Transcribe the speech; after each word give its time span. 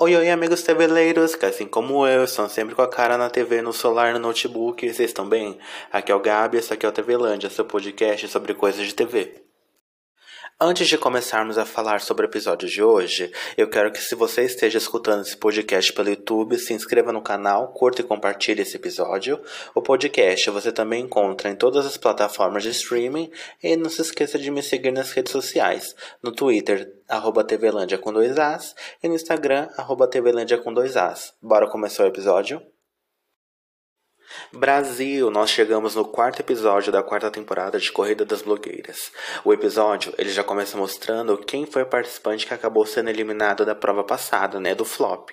Oi, 0.00 0.14
oi, 0.14 0.30
amigos 0.30 0.62
TVleiros, 0.62 1.34
que 1.34 1.44
assim 1.44 1.66
como 1.66 2.06
eu, 2.06 2.22
estão 2.22 2.48
sempre 2.48 2.72
com 2.72 2.82
a 2.82 2.88
cara 2.88 3.18
na 3.18 3.28
TV, 3.28 3.60
no 3.60 3.72
celular, 3.72 4.12
no 4.12 4.20
notebook, 4.20 4.86
vocês 4.86 5.10
estão 5.10 5.28
bem? 5.28 5.58
Aqui 5.90 6.12
é 6.12 6.14
o 6.14 6.20
Gabi, 6.20 6.56
esse 6.58 6.72
aqui 6.72 6.86
é 6.86 6.88
o 6.88 6.92
TVlândia, 6.92 7.50
seu 7.50 7.64
podcast 7.64 8.28
sobre 8.28 8.54
coisas 8.54 8.86
de 8.86 8.94
TV. 8.94 9.47
Antes 10.60 10.88
de 10.88 10.98
começarmos 10.98 11.56
a 11.56 11.64
falar 11.64 12.00
sobre 12.00 12.26
o 12.26 12.28
episódio 12.28 12.68
de 12.68 12.82
hoje, 12.82 13.30
eu 13.56 13.70
quero 13.70 13.92
que 13.92 14.00
se 14.00 14.16
você 14.16 14.42
esteja 14.42 14.76
escutando 14.76 15.22
esse 15.22 15.36
podcast 15.36 15.92
pelo 15.92 16.08
YouTube, 16.08 16.58
se 16.58 16.74
inscreva 16.74 17.12
no 17.12 17.22
canal, 17.22 17.68
curta 17.68 18.00
e 18.00 18.04
compartilhe 18.04 18.62
esse 18.62 18.74
episódio. 18.74 19.40
O 19.72 19.80
podcast 19.80 20.50
você 20.50 20.72
também 20.72 21.04
encontra 21.04 21.48
em 21.48 21.54
todas 21.54 21.86
as 21.86 21.96
plataformas 21.96 22.64
de 22.64 22.70
streaming 22.70 23.30
e 23.62 23.76
não 23.76 23.88
se 23.88 24.02
esqueça 24.02 24.36
de 24.36 24.50
me 24.50 24.60
seguir 24.60 24.90
nas 24.90 25.12
redes 25.12 25.30
sociais, 25.30 25.94
no 26.20 26.32
Twitter, 26.32 26.92
arroba 27.08 27.44
TVlândia 27.44 27.96
com 27.96 28.12
dois 28.12 28.36
As, 28.36 28.74
e 29.00 29.08
no 29.08 29.14
Instagram, 29.14 29.68
arroba 29.76 30.08
TVlândia 30.08 30.58
com 30.58 30.74
dois 30.74 30.96
As. 30.96 31.34
Bora 31.40 31.70
começar 31.70 32.02
o 32.02 32.08
episódio? 32.08 32.60
Brasil, 34.52 35.30
nós 35.30 35.50
chegamos 35.50 35.94
no 35.94 36.06
quarto 36.06 36.40
episódio 36.40 36.90
da 36.90 37.02
quarta 37.02 37.30
temporada 37.30 37.78
de 37.78 37.92
Corrida 37.92 38.24
das 38.24 38.40
Blogueiras. 38.40 39.12
O 39.44 39.52
episódio, 39.52 40.14
ele 40.16 40.30
já 40.30 40.42
começa 40.42 40.76
mostrando 40.78 41.36
quem 41.36 41.66
foi 41.66 41.82
o 41.82 41.86
participante 41.86 42.46
que 42.46 42.54
acabou 42.54 42.86
sendo 42.86 43.10
eliminado 43.10 43.66
da 43.66 43.74
prova 43.74 44.02
passada, 44.02 44.58
né, 44.58 44.74
do 44.74 44.86
flop. 44.86 45.32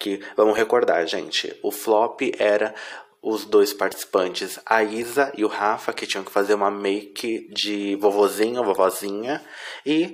Que, 0.00 0.20
vamos 0.36 0.56
recordar, 0.56 1.06
gente, 1.06 1.56
o 1.62 1.70
flop 1.70 2.22
era 2.38 2.74
os 3.22 3.44
dois 3.44 3.72
participantes, 3.72 4.58
a 4.66 4.82
Isa 4.82 5.32
e 5.36 5.44
o 5.44 5.48
Rafa, 5.48 5.92
que 5.92 6.06
tinham 6.06 6.24
que 6.24 6.32
fazer 6.32 6.54
uma 6.54 6.70
make 6.70 7.48
de 7.52 7.94
vovozinho, 7.96 8.64
vovozinha, 8.64 9.44
e 9.84 10.12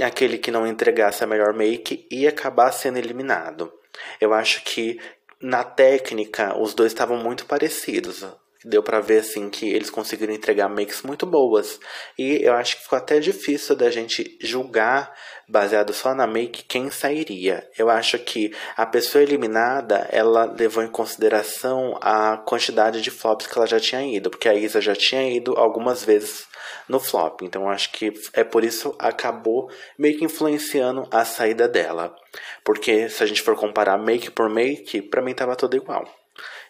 aquele 0.00 0.38
que 0.38 0.50
não 0.50 0.66
entregasse 0.66 1.22
a 1.22 1.26
melhor 1.26 1.54
make 1.54 2.06
ia 2.10 2.30
acabar 2.30 2.72
sendo 2.72 2.98
eliminado. 2.98 3.72
Eu 4.20 4.32
acho 4.32 4.62
que 4.64 5.00
na 5.40 5.64
técnica, 5.64 6.56
os 6.58 6.74
dois 6.74 6.92
estavam 6.92 7.16
muito 7.16 7.46
parecidos. 7.46 8.24
Deu 8.62 8.82
para 8.82 9.00
ver 9.00 9.20
assim 9.20 9.48
que 9.48 9.70
eles 9.70 9.88
conseguiram 9.88 10.34
entregar 10.34 10.68
makes 10.68 11.00
muito 11.02 11.24
boas. 11.24 11.80
E 12.18 12.44
eu 12.44 12.52
acho 12.52 12.76
que 12.76 12.82
ficou 12.82 12.98
até 12.98 13.18
difícil 13.18 13.74
da 13.74 13.90
gente 13.90 14.36
julgar 14.38 15.14
baseado 15.48 15.94
só 15.94 16.14
na 16.14 16.26
make 16.26 16.64
quem 16.64 16.90
sairia. 16.90 17.66
Eu 17.78 17.88
acho 17.88 18.18
que 18.18 18.54
a 18.76 18.84
pessoa 18.84 19.22
eliminada, 19.22 20.06
ela 20.12 20.44
levou 20.44 20.84
em 20.84 20.90
consideração 20.90 21.98
a 22.02 22.36
quantidade 22.36 23.00
de 23.00 23.10
flops 23.10 23.46
que 23.46 23.56
ela 23.56 23.66
já 23.66 23.80
tinha 23.80 24.02
ido, 24.02 24.28
porque 24.28 24.48
a 24.48 24.54
Isa 24.54 24.80
já 24.80 24.94
tinha 24.94 25.28
ido 25.28 25.54
algumas 25.56 26.04
vezes 26.04 26.46
no 26.86 27.00
flop. 27.00 27.40
Então 27.42 27.66
acho 27.66 27.90
que 27.92 28.12
é 28.34 28.44
por 28.44 28.62
isso 28.62 28.94
acabou 28.98 29.70
meio 29.98 30.18
que 30.18 30.24
influenciando 30.24 31.08
a 31.10 31.24
saída 31.24 31.66
dela. 31.66 32.14
Porque 32.62 33.08
se 33.08 33.22
a 33.22 33.26
gente 33.26 33.40
for 33.40 33.56
comparar 33.56 33.96
make 33.96 34.30
por 34.30 34.50
make, 34.50 35.00
para 35.00 35.22
mim 35.22 35.32
tava 35.32 35.56
tudo 35.56 35.76
igual. 35.76 36.19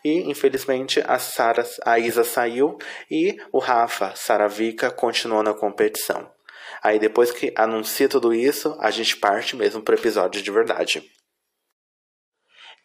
E 0.05 0.31
infelizmente 0.31 1.03
a 1.07 1.19
Sara, 1.19 1.67
a 1.85 1.99
Isa 1.99 2.25
saiu 2.25 2.79
e 3.11 3.37
o 3.53 3.59
Rafa 3.59 4.15
Saravica 4.15 4.91
continuou 4.91 5.43
na 5.43 5.53
competição. 5.53 6.31
Aí 6.83 6.99
depois 6.99 7.31
que 7.31 7.53
anuncia 7.57 8.09
tudo 8.09 8.33
isso, 8.33 8.77
a 8.81 8.91
gente 8.91 9.17
parte 9.17 9.55
mesmo 9.57 9.83
pro 9.83 9.95
episódio 9.95 10.41
de 10.41 10.51
verdade. 10.51 11.20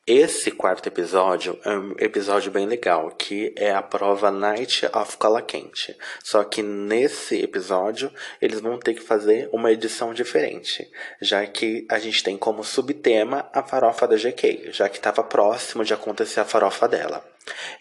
Esse 0.07 0.51
quarto 0.51 0.85
episódio 0.85 1.59
é 1.65 1.71
um 1.71 1.95
episódio 1.97 2.51
bem 2.51 2.67
legal, 2.67 3.09
que 3.09 3.51
é 3.57 3.71
a 3.71 3.81
prova 3.81 4.29
Night 4.29 4.85
of 4.95 5.17
Cola 5.17 5.41
Quente. 5.41 5.97
Só 6.23 6.43
que 6.43 6.61
nesse 6.61 7.41
episódio 7.41 8.13
eles 8.39 8.59
vão 8.59 8.77
ter 8.77 8.93
que 8.93 9.01
fazer 9.01 9.49
uma 9.51 9.71
edição 9.71 10.13
diferente, 10.13 10.87
já 11.19 11.43
que 11.47 11.87
a 11.89 11.97
gente 11.97 12.23
tem 12.23 12.37
como 12.37 12.63
subtema 12.63 13.49
a 13.51 13.63
farofa 13.63 14.07
da 14.07 14.15
GK, 14.15 14.69
já 14.71 14.87
que 14.87 14.97
estava 14.97 15.23
próximo 15.23 15.83
de 15.83 15.95
acontecer 15.95 16.39
a 16.39 16.45
farofa 16.45 16.87
dela. 16.87 17.27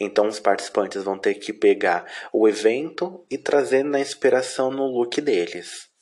Então 0.00 0.26
os 0.26 0.40
participantes 0.40 1.02
vão 1.02 1.18
ter 1.18 1.34
que 1.34 1.52
pegar 1.52 2.06
o 2.32 2.48
evento 2.48 3.22
e 3.30 3.36
trazer 3.36 3.84
na 3.84 4.00
inspiração 4.00 4.70
no 4.70 4.86
look 4.86 5.20
deles. 5.20 5.92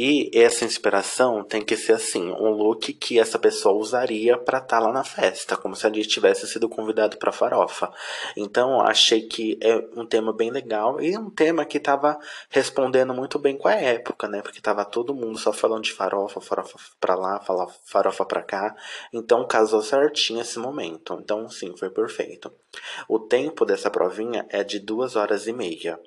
E 0.00 0.30
essa 0.32 0.64
inspiração 0.64 1.42
tem 1.42 1.60
que 1.60 1.76
ser 1.76 1.94
assim, 1.94 2.30
um 2.30 2.50
look 2.50 2.92
que 2.92 3.18
essa 3.18 3.36
pessoa 3.36 3.74
usaria 3.74 4.38
para 4.38 4.58
estar 4.58 4.78
tá 4.78 4.86
lá 4.86 4.92
na 4.92 5.02
festa, 5.02 5.56
como 5.56 5.74
se 5.74 5.88
ele 5.88 6.04
tivesse 6.04 6.46
sido 6.46 6.68
convidado 6.68 7.16
para 7.16 7.32
farofa. 7.32 7.92
Então, 8.36 8.80
achei 8.80 9.22
que 9.22 9.58
é 9.60 9.74
um 9.96 10.06
tema 10.06 10.32
bem 10.32 10.52
legal 10.52 11.00
e 11.00 11.18
um 11.18 11.28
tema 11.28 11.64
que 11.64 11.78
estava 11.78 12.16
respondendo 12.48 13.12
muito 13.12 13.40
bem 13.40 13.58
com 13.58 13.66
a 13.66 13.74
época, 13.74 14.28
né? 14.28 14.40
Porque 14.40 14.60
tava 14.60 14.84
todo 14.84 15.12
mundo 15.12 15.36
só 15.36 15.52
falando 15.52 15.82
de 15.82 15.92
farofa, 15.92 16.40
farofa 16.40 16.78
para 17.00 17.16
lá, 17.16 17.44
farofa 17.84 18.24
para 18.24 18.42
cá. 18.42 18.76
Então, 19.12 19.48
casou 19.48 19.82
certinho 19.82 20.40
esse 20.40 20.60
momento. 20.60 21.18
Então, 21.20 21.50
sim, 21.50 21.76
foi 21.76 21.90
perfeito. 21.90 22.52
O 23.08 23.18
tempo 23.18 23.64
dessa 23.64 23.90
provinha 23.90 24.46
é 24.48 24.62
de 24.62 24.78
duas 24.78 25.16
horas 25.16 25.48
e 25.48 25.52
meia. 25.52 25.98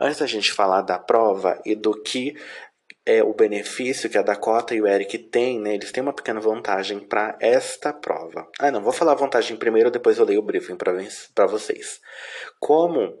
Antes 0.00 0.18
da 0.18 0.26
gente 0.26 0.52
falar 0.52 0.82
da 0.82 0.98
prova 0.98 1.60
e 1.64 1.74
do 1.74 1.92
que 2.02 2.34
é 3.08 3.24
o 3.24 3.32
benefício 3.32 4.10
que 4.10 4.18
a 4.18 4.22
Dakota 4.22 4.74
e 4.74 4.82
o 4.82 4.86
Eric 4.86 5.16
têm, 5.16 5.58
né? 5.58 5.74
Eles 5.74 5.90
têm 5.90 6.02
uma 6.02 6.12
pequena 6.12 6.40
vantagem 6.40 7.00
para 7.00 7.38
esta 7.40 7.90
prova. 7.90 8.46
Ah, 8.58 8.70
não, 8.70 8.82
vou 8.82 8.92
falar 8.92 9.12
a 9.12 9.14
vantagem 9.14 9.56
primeiro, 9.56 9.90
depois 9.90 10.18
eu 10.18 10.26
leio 10.26 10.40
o 10.40 10.42
briefing 10.42 10.76
para 10.76 11.46
vocês. 11.46 12.00
Como 12.60 13.18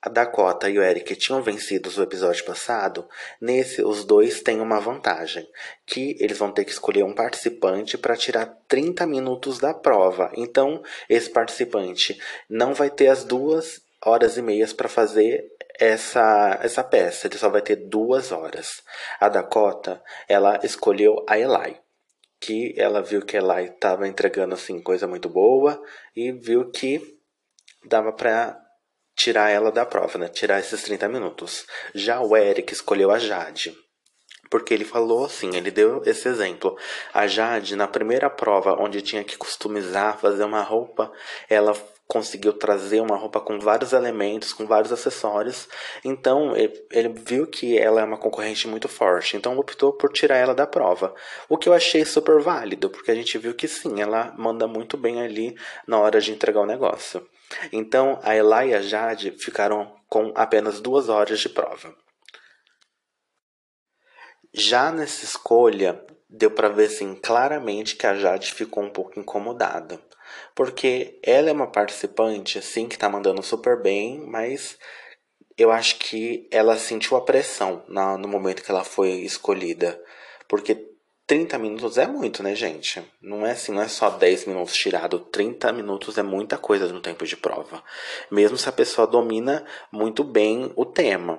a 0.00 0.08
Dakota 0.08 0.70
e 0.70 0.78
o 0.78 0.82
Eric 0.82 1.16
tinham 1.16 1.42
vencido 1.42 1.90
o 1.90 2.02
episódio 2.02 2.44
passado, 2.44 3.08
nesse 3.40 3.82
os 3.82 4.04
dois 4.04 4.42
têm 4.42 4.60
uma 4.60 4.78
vantagem, 4.78 5.44
que 5.84 6.16
eles 6.20 6.38
vão 6.38 6.52
ter 6.52 6.64
que 6.64 6.70
escolher 6.70 7.02
um 7.02 7.12
participante 7.12 7.98
para 7.98 8.16
tirar 8.16 8.46
30 8.68 9.08
minutos 9.08 9.58
da 9.58 9.74
prova. 9.74 10.30
Então, 10.36 10.82
esse 11.08 11.28
participante 11.28 12.16
não 12.48 12.74
vai 12.74 12.90
ter 12.90 13.08
as 13.08 13.24
duas 13.24 13.82
horas 14.04 14.36
e 14.36 14.42
meias 14.42 14.72
para 14.72 14.88
fazer 14.88 15.44
essa, 15.78 16.58
essa 16.62 16.84
peça. 16.84 17.26
Ele 17.26 17.38
só 17.38 17.48
vai 17.48 17.62
ter 17.62 17.76
duas 17.76 18.32
horas. 18.32 18.82
A 19.18 19.28
Dakota, 19.28 20.02
ela 20.28 20.60
escolheu 20.62 21.24
a 21.28 21.38
Eli. 21.38 21.76
Que 22.40 22.74
ela 22.78 23.02
viu 23.02 23.22
que 23.22 23.36
a 23.36 23.40
Eli 23.40 23.66
estava 23.66 24.08
entregando 24.08 24.54
assim 24.54 24.80
coisa 24.80 25.06
muito 25.06 25.28
boa 25.28 25.82
e 26.16 26.32
viu 26.32 26.70
que 26.70 27.18
dava 27.84 28.12
para 28.12 28.58
tirar 29.14 29.50
ela 29.50 29.70
da 29.70 29.84
prova, 29.84 30.18
né? 30.18 30.28
Tirar 30.28 30.60
esses 30.60 30.82
30 30.82 31.08
minutos. 31.08 31.66
Já 31.94 32.20
o 32.20 32.36
Eric 32.36 32.72
escolheu 32.72 33.10
a 33.10 33.18
Jade. 33.18 33.76
Porque 34.48 34.74
ele 34.74 34.84
falou 34.84 35.26
assim, 35.26 35.54
ele 35.54 35.70
deu 35.70 36.02
esse 36.04 36.26
exemplo. 36.26 36.76
A 37.12 37.26
Jade, 37.26 37.76
na 37.76 37.86
primeira 37.86 38.28
prova, 38.28 38.74
onde 38.80 39.00
tinha 39.00 39.22
que 39.22 39.36
customizar, 39.36 40.18
fazer 40.18 40.42
uma 40.42 40.62
roupa, 40.62 41.12
ela 41.48 41.72
conseguiu 42.10 42.52
trazer 42.52 43.00
uma 43.00 43.16
roupa 43.16 43.40
com 43.40 43.60
vários 43.60 43.92
elementos, 43.92 44.52
com 44.52 44.66
vários 44.66 44.92
acessórios. 44.92 45.68
Então 46.04 46.56
ele, 46.56 47.08
viu 47.08 47.46
que 47.46 47.78
ela 47.78 48.00
é 48.00 48.04
uma 48.04 48.18
concorrente 48.18 48.66
muito 48.66 48.88
forte, 48.88 49.36
então 49.36 49.56
optou 49.56 49.92
por 49.92 50.12
tirar 50.12 50.36
ela 50.36 50.52
da 50.52 50.66
prova. 50.66 51.14
O 51.48 51.56
que 51.56 51.68
eu 51.68 51.72
achei 51.72 52.04
super 52.04 52.42
válido, 52.42 52.90
porque 52.90 53.12
a 53.12 53.14
gente 53.14 53.38
viu 53.38 53.54
que 53.54 53.68
sim, 53.68 54.02
ela 54.02 54.34
manda 54.36 54.66
muito 54.66 54.96
bem 54.96 55.22
ali 55.22 55.56
na 55.86 56.00
hora 56.00 56.20
de 56.20 56.32
entregar 56.32 56.60
o 56.60 56.66
negócio. 56.66 57.24
Então 57.72 58.18
a 58.24 58.34
Ela 58.34 58.66
e 58.66 58.74
a 58.74 58.82
Jade 58.82 59.30
ficaram 59.38 59.94
com 60.08 60.32
apenas 60.34 60.80
duas 60.80 61.08
horas 61.08 61.38
de 61.38 61.48
prova. 61.48 61.94
Já 64.52 64.90
nessa 64.90 65.24
escolha, 65.24 66.04
deu 66.28 66.50
para 66.50 66.68
ver 66.68 66.86
assim, 66.86 67.14
claramente 67.14 67.94
que 67.94 68.04
a 68.04 68.16
Jade 68.16 68.52
ficou 68.52 68.82
um 68.82 68.90
pouco 68.90 69.20
incomodada. 69.20 70.00
Porque 70.54 71.18
ela 71.22 71.50
é 71.50 71.52
uma 71.52 71.66
participante, 71.66 72.58
assim, 72.58 72.88
que 72.88 72.98
tá 72.98 73.08
mandando 73.08 73.42
super 73.42 73.80
bem, 73.80 74.20
mas 74.26 74.78
eu 75.56 75.70
acho 75.70 75.98
que 75.98 76.48
ela 76.50 76.76
sentiu 76.76 77.16
a 77.16 77.24
pressão 77.24 77.84
na, 77.88 78.16
no 78.16 78.28
momento 78.28 78.62
que 78.62 78.70
ela 78.70 78.84
foi 78.84 79.10
escolhida. 79.20 80.00
Porque 80.48 80.90
30 81.26 81.58
minutos 81.58 81.96
é 81.96 82.08
muito, 82.08 82.42
né, 82.42 82.54
gente? 82.54 83.00
Não 83.22 83.46
é 83.46 83.52
assim, 83.52 83.70
não 83.70 83.82
é 83.82 83.86
só 83.86 84.10
10 84.10 84.46
minutos 84.46 84.74
tirado. 84.74 85.20
30 85.20 85.72
minutos 85.72 86.18
é 86.18 86.22
muita 86.22 86.58
coisa 86.58 86.88
no 86.92 87.00
tempo 87.00 87.24
de 87.24 87.36
prova. 87.36 87.84
Mesmo 88.30 88.56
se 88.56 88.68
a 88.68 88.72
pessoa 88.72 89.06
domina 89.06 89.64
muito 89.92 90.24
bem 90.24 90.72
o 90.74 90.84
tema. 90.84 91.38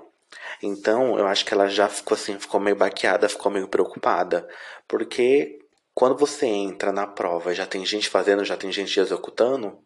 Então, 0.63 1.17
eu 1.17 1.27
acho 1.27 1.43
que 1.43 1.53
ela 1.53 1.67
já 1.67 1.89
ficou 1.89 2.15
assim, 2.15 2.39
ficou 2.39 2.59
meio 2.59 2.75
baqueada, 2.75 3.27
ficou 3.27 3.51
meio 3.51 3.67
preocupada. 3.67 4.47
Porque 4.87 5.59
quando 5.93 6.17
você 6.17 6.45
entra 6.45 6.91
na 6.91 7.05
prova, 7.05 7.53
já 7.53 7.65
tem 7.65 7.85
gente 7.85 8.09
fazendo, 8.09 8.45
já 8.45 8.55
tem 8.55 8.71
gente 8.71 8.99
executando, 8.99 9.77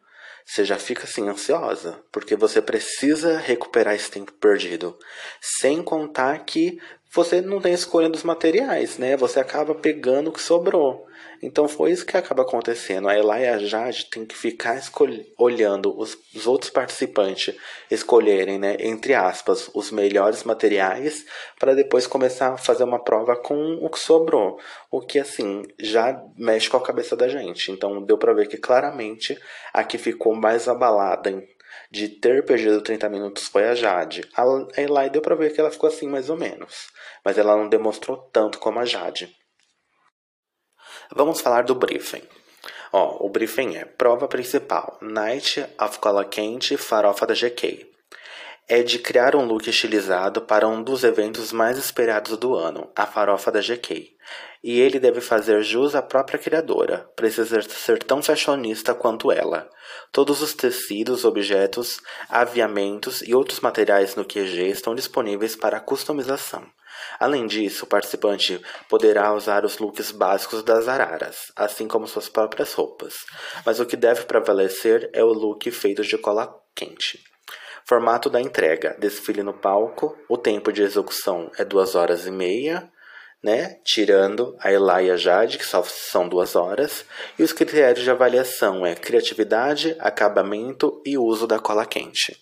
você 0.44 0.64
já 0.64 0.78
fica 0.78 1.04
assim 1.04 1.28
ansiosa, 1.28 2.00
porque 2.12 2.36
você 2.36 2.62
precisa 2.62 3.36
recuperar 3.36 3.94
esse 3.94 4.10
tempo 4.10 4.32
perdido. 4.32 4.96
Sem 5.40 5.82
contar 5.82 6.38
que 6.44 6.78
você 7.16 7.40
não 7.40 7.60
tem 7.60 7.72
escolha 7.72 8.10
dos 8.10 8.22
materiais, 8.22 8.98
né? 8.98 9.16
Você 9.16 9.40
acaba 9.40 9.74
pegando 9.74 10.28
o 10.28 10.32
que 10.32 10.40
sobrou. 10.40 11.06
Então 11.42 11.66
foi 11.66 11.90
isso 11.90 12.04
que 12.04 12.16
acaba 12.16 12.42
acontecendo. 12.42 13.08
A 13.08 13.14
Ela 13.14 13.40
e 13.40 13.48
a 13.48 13.58
Jade 13.58 14.06
tem 14.06 14.24
que 14.24 14.36
ficar 14.36 14.80
olhando 15.38 15.98
os, 15.98 16.16
os, 16.34 16.46
outros 16.46 16.70
participantes 16.70 17.54
escolherem, 17.90 18.58
né, 18.58 18.76
entre 18.80 19.14
aspas, 19.14 19.70
os 19.74 19.90
melhores 19.90 20.44
materiais 20.44 21.24
para 21.58 21.74
depois 21.74 22.06
começar 22.06 22.52
a 22.52 22.58
fazer 22.58 22.84
uma 22.84 23.02
prova 23.02 23.34
com 23.34 23.78
o 23.80 23.88
que 23.88 23.98
sobrou. 23.98 24.58
O 24.90 25.00
que 25.00 25.18
assim 25.18 25.62
já 25.78 26.22
mexe 26.36 26.68
com 26.68 26.76
a 26.76 26.82
cabeça 26.82 27.16
da 27.16 27.28
gente. 27.28 27.70
Então 27.72 28.02
deu 28.02 28.18
para 28.18 28.34
ver 28.34 28.48
que 28.48 28.56
claramente 28.56 29.38
a 29.72 29.82
que 29.84 29.98
ficou 29.98 30.34
mais 30.34 30.68
abalada 30.68 31.30
de 31.96 32.08
ter 32.08 32.44
perdido 32.44 32.82
30 32.82 33.08
minutos 33.08 33.48
foi 33.48 33.66
a 33.66 33.74
Jade. 33.74 34.28
A 34.36 34.44
Eli 34.76 35.10
deu 35.10 35.22
para 35.22 35.34
ver 35.34 35.52
que 35.54 35.60
ela 35.60 35.70
ficou 35.70 35.88
assim 35.88 36.06
mais 36.06 36.28
ou 36.28 36.36
menos, 36.36 36.88
mas 37.24 37.38
ela 37.38 37.56
não 37.56 37.68
demonstrou 37.68 38.18
tanto 38.30 38.58
como 38.58 38.78
a 38.78 38.84
Jade. 38.84 39.34
Vamos 41.14 41.40
falar 41.40 41.64
do 41.64 41.74
briefing. 41.74 42.22
Ó, 42.92 43.24
o 43.24 43.30
briefing 43.30 43.76
é 43.76 43.86
prova 43.86 44.28
principal, 44.28 44.98
Night 45.00 45.64
of 45.80 45.98
Cola 45.98 46.24
Quente, 46.24 46.76
farofa 46.76 47.26
da 47.26 47.34
GK. 47.34 47.95
É 48.68 48.82
de 48.82 48.98
criar 48.98 49.36
um 49.36 49.44
look 49.44 49.70
estilizado 49.70 50.42
para 50.42 50.66
um 50.66 50.82
dos 50.82 51.04
eventos 51.04 51.52
mais 51.52 51.78
esperados 51.78 52.36
do 52.36 52.56
ano, 52.56 52.90
a 52.96 53.06
farofa 53.06 53.52
da 53.52 53.60
GK. 53.60 54.08
E 54.60 54.80
ele 54.80 54.98
deve 54.98 55.20
fazer 55.20 55.62
jus 55.62 55.94
à 55.94 56.02
própria 56.02 56.36
criadora, 56.36 57.08
precisa 57.14 57.62
ser 57.62 58.02
tão 58.02 58.20
fashionista 58.20 58.92
quanto 58.92 59.30
ela. 59.30 59.70
Todos 60.10 60.42
os 60.42 60.52
tecidos, 60.52 61.24
objetos, 61.24 62.00
aviamentos 62.28 63.22
e 63.22 63.32
outros 63.32 63.60
materiais 63.60 64.16
no 64.16 64.24
QG 64.24 64.68
estão 64.68 64.96
disponíveis 64.96 65.54
para 65.54 65.78
customização. 65.78 66.66
Além 67.20 67.46
disso, 67.46 67.84
o 67.84 67.88
participante 67.88 68.60
poderá 68.88 69.32
usar 69.32 69.64
os 69.64 69.78
looks 69.78 70.10
básicos 70.10 70.64
das 70.64 70.88
araras, 70.88 71.52
assim 71.54 71.86
como 71.86 72.08
suas 72.08 72.28
próprias 72.28 72.72
roupas. 72.72 73.14
Mas 73.64 73.78
o 73.78 73.86
que 73.86 73.96
deve 73.96 74.24
prevalecer 74.24 75.08
é 75.12 75.22
o 75.22 75.32
look 75.32 75.70
feito 75.70 76.02
de 76.02 76.18
cola 76.18 76.52
quente. 76.74 77.35
Formato 77.86 78.28
da 78.28 78.40
entrega: 78.40 78.96
desfile 78.98 79.42
no 79.42 79.54
palco. 79.54 80.18
O 80.28 80.36
tempo 80.36 80.72
de 80.72 80.82
execução 80.82 81.50
é 81.56 81.64
duas 81.64 81.94
horas 81.94 82.26
e 82.26 82.30
meia, 82.30 82.90
né? 83.42 83.80
Tirando 83.84 84.56
a 84.58 84.72
Ela 84.72 85.02
e 85.02 85.10
a 85.10 85.16
Jade, 85.16 85.56
que 85.56 85.64
só 85.64 85.82
são 85.84 86.28
duas 86.28 86.56
horas. 86.56 87.04
E 87.38 87.44
os 87.44 87.52
critérios 87.52 88.02
de 88.02 88.10
avaliação 88.10 88.84
é 88.84 88.96
criatividade, 88.96 89.96
acabamento 90.00 91.00
e 91.06 91.16
uso 91.16 91.46
da 91.46 91.60
cola 91.60 91.86
quente. 91.86 92.36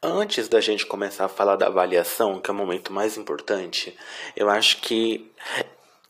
Antes 0.00 0.48
da 0.48 0.60
gente 0.60 0.86
começar 0.86 1.24
a 1.24 1.28
falar 1.28 1.56
da 1.56 1.66
avaliação, 1.66 2.40
que 2.40 2.50
é 2.50 2.54
o 2.54 2.56
momento 2.56 2.92
mais 2.92 3.16
importante, 3.16 3.96
eu 4.36 4.48
acho 4.48 4.80
que 4.80 5.30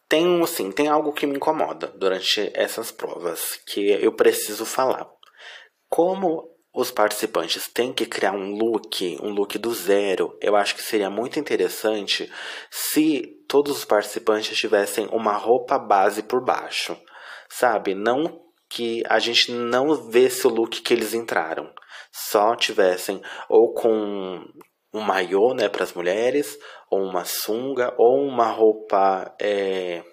tem, 0.09 0.43
assim, 0.43 0.71
tem 0.71 0.89
algo 0.89 1.13
que 1.13 1.27
me 1.27 1.37
incomoda 1.37 1.89
durante 1.89 2.51
essas 2.55 2.93
provas, 2.93 3.59
que 3.67 3.91
eu 3.91 4.13
preciso 4.13 4.65
falar. 4.65 5.11
Como 5.89 6.58
os 6.79 6.93
participantes 6.93 7.69
têm 7.69 7.93
que 7.93 8.07
criar 8.07 8.31
um 8.31 8.53
look, 8.53 9.19
um 9.21 9.31
look 9.31 9.59
do 9.59 9.75
zero, 9.75 10.39
eu 10.41 10.55
acho 10.55 10.77
que 10.77 10.83
seria 10.83 11.11
muito 11.11 11.37
interessante 11.37 12.31
se 12.71 13.45
todos 13.49 13.79
os 13.79 13.85
participantes 13.85 14.57
tivessem 14.57 15.09
uma 15.11 15.33
roupa 15.33 15.77
base 15.77 16.23
por 16.23 16.41
baixo, 16.41 16.97
sabe? 17.49 17.97
Não 17.97 18.41
que 18.69 19.03
a 19.09 19.19
gente 19.19 19.51
não 19.51 20.09
vesse 20.09 20.47
o 20.47 20.51
look 20.51 20.81
que 20.81 20.95
eles 20.95 21.15
entraram 21.15 21.69
só 22.13 22.55
tivessem 22.55 23.21
ou 23.49 23.75
com 23.75 24.45
um 24.95 25.01
maiô 25.01 25.55
né, 25.55 25.69
para 25.69 25.83
as 25.83 25.93
mulheres, 25.93 26.57
ou 26.89 27.03
uma 27.03 27.25
sunga, 27.25 27.93
ou 27.99 28.23
uma 28.23 28.47
roupa, 28.53 29.35
é, 29.41 30.05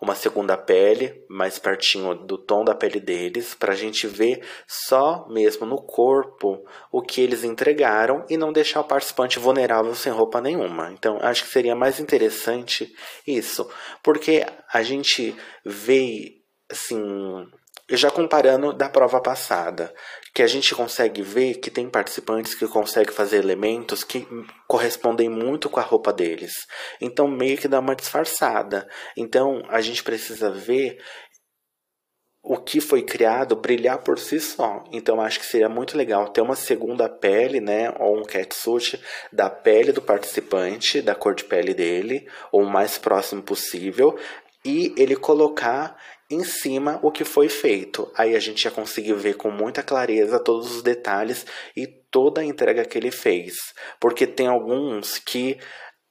uma 0.00 0.14
segunda 0.14 0.56
pele, 0.56 1.24
mais 1.28 1.58
pertinho 1.58 2.14
do 2.14 2.38
tom 2.38 2.64
da 2.64 2.74
pele 2.74 2.98
deles, 2.98 3.54
para 3.54 3.72
a 3.72 3.76
gente 3.76 4.06
ver 4.06 4.42
só 4.66 5.26
mesmo 5.28 5.66
no 5.66 5.76
corpo 5.76 6.64
o 6.90 7.02
que 7.02 7.20
eles 7.20 7.44
entregaram 7.44 8.24
e 8.28 8.36
não 8.36 8.52
deixar 8.52 8.80
o 8.80 8.84
participante 8.84 9.38
vulnerável 9.38 9.94
sem 9.94 10.10
roupa 10.10 10.40
nenhuma. 10.40 10.90
Então, 10.92 11.18
acho 11.20 11.44
que 11.44 11.50
seria 11.50 11.76
mais 11.76 12.00
interessante 12.00 12.94
isso, 13.26 13.70
porque 14.02 14.46
a 14.72 14.82
gente 14.82 15.36
vê 15.64 16.40
assim 16.70 17.46
já 17.96 18.10
comparando 18.10 18.72
da 18.72 18.88
prova 18.88 19.20
passada, 19.20 19.92
que 20.34 20.42
a 20.42 20.46
gente 20.46 20.74
consegue 20.74 21.22
ver 21.22 21.54
que 21.54 21.70
tem 21.70 21.88
participantes 21.88 22.54
que 22.54 22.66
conseguem 22.68 23.12
fazer 23.12 23.38
elementos 23.38 24.04
que 24.04 24.26
correspondem 24.66 25.28
muito 25.28 25.68
com 25.68 25.80
a 25.80 25.82
roupa 25.82 26.12
deles. 26.12 26.52
Então 27.00 27.26
meio 27.26 27.58
que 27.58 27.68
dá 27.68 27.80
uma 27.80 27.96
disfarçada. 27.96 28.88
Então 29.16 29.62
a 29.68 29.80
gente 29.80 30.02
precisa 30.02 30.50
ver 30.50 30.98
o 32.42 32.56
que 32.56 32.80
foi 32.80 33.02
criado 33.02 33.54
brilhar 33.54 33.98
por 33.98 34.18
si 34.18 34.40
só. 34.40 34.84
Então 34.92 35.20
acho 35.20 35.40
que 35.40 35.46
seria 35.46 35.68
muito 35.68 35.96
legal 35.96 36.28
ter 36.28 36.40
uma 36.40 36.56
segunda 36.56 37.08
pele, 37.08 37.60
né, 37.60 37.92
ou 37.98 38.18
um 38.18 38.24
catsuit 38.24 39.00
da 39.32 39.50
pele 39.50 39.92
do 39.92 40.00
participante, 40.00 41.02
da 41.02 41.14
cor 41.14 41.34
de 41.34 41.44
pele 41.44 41.74
dele, 41.74 42.26
ou 42.50 42.62
o 42.62 42.70
mais 42.70 42.96
próximo 42.96 43.42
possível, 43.42 44.18
e 44.64 44.94
ele 44.96 45.16
colocar 45.16 45.96
em 46.30 46.44
cima 46.44 47.00
o 47.02 47.10
que 47.10 47.24
foi 47.24 47.48
feito. 47.48 48.10
Aí 48.14 48.36
a 48.36 48.40
gente 48.40 48.62
já 48.62 48.70
conseguiu 48.70 49.16
ver 49.16 49.34
com 49.34 49.50
muita 49.50 49.82
clareza 49.82 50.38
todos 50.38 50.76
os 50.76 50.82
detalhes 50.82 51.44
e 51.76 51.86
toda 51.86 52.40
a 52.40 52.44
entrega 52.44 52.84
que 52.84 52.96
ele 52.96 53.10
fez. 53.10 53.54
Porque 53.98 54.26
tem 54.26 54.46
alguns 54.46 55.18
que 55.18 55.58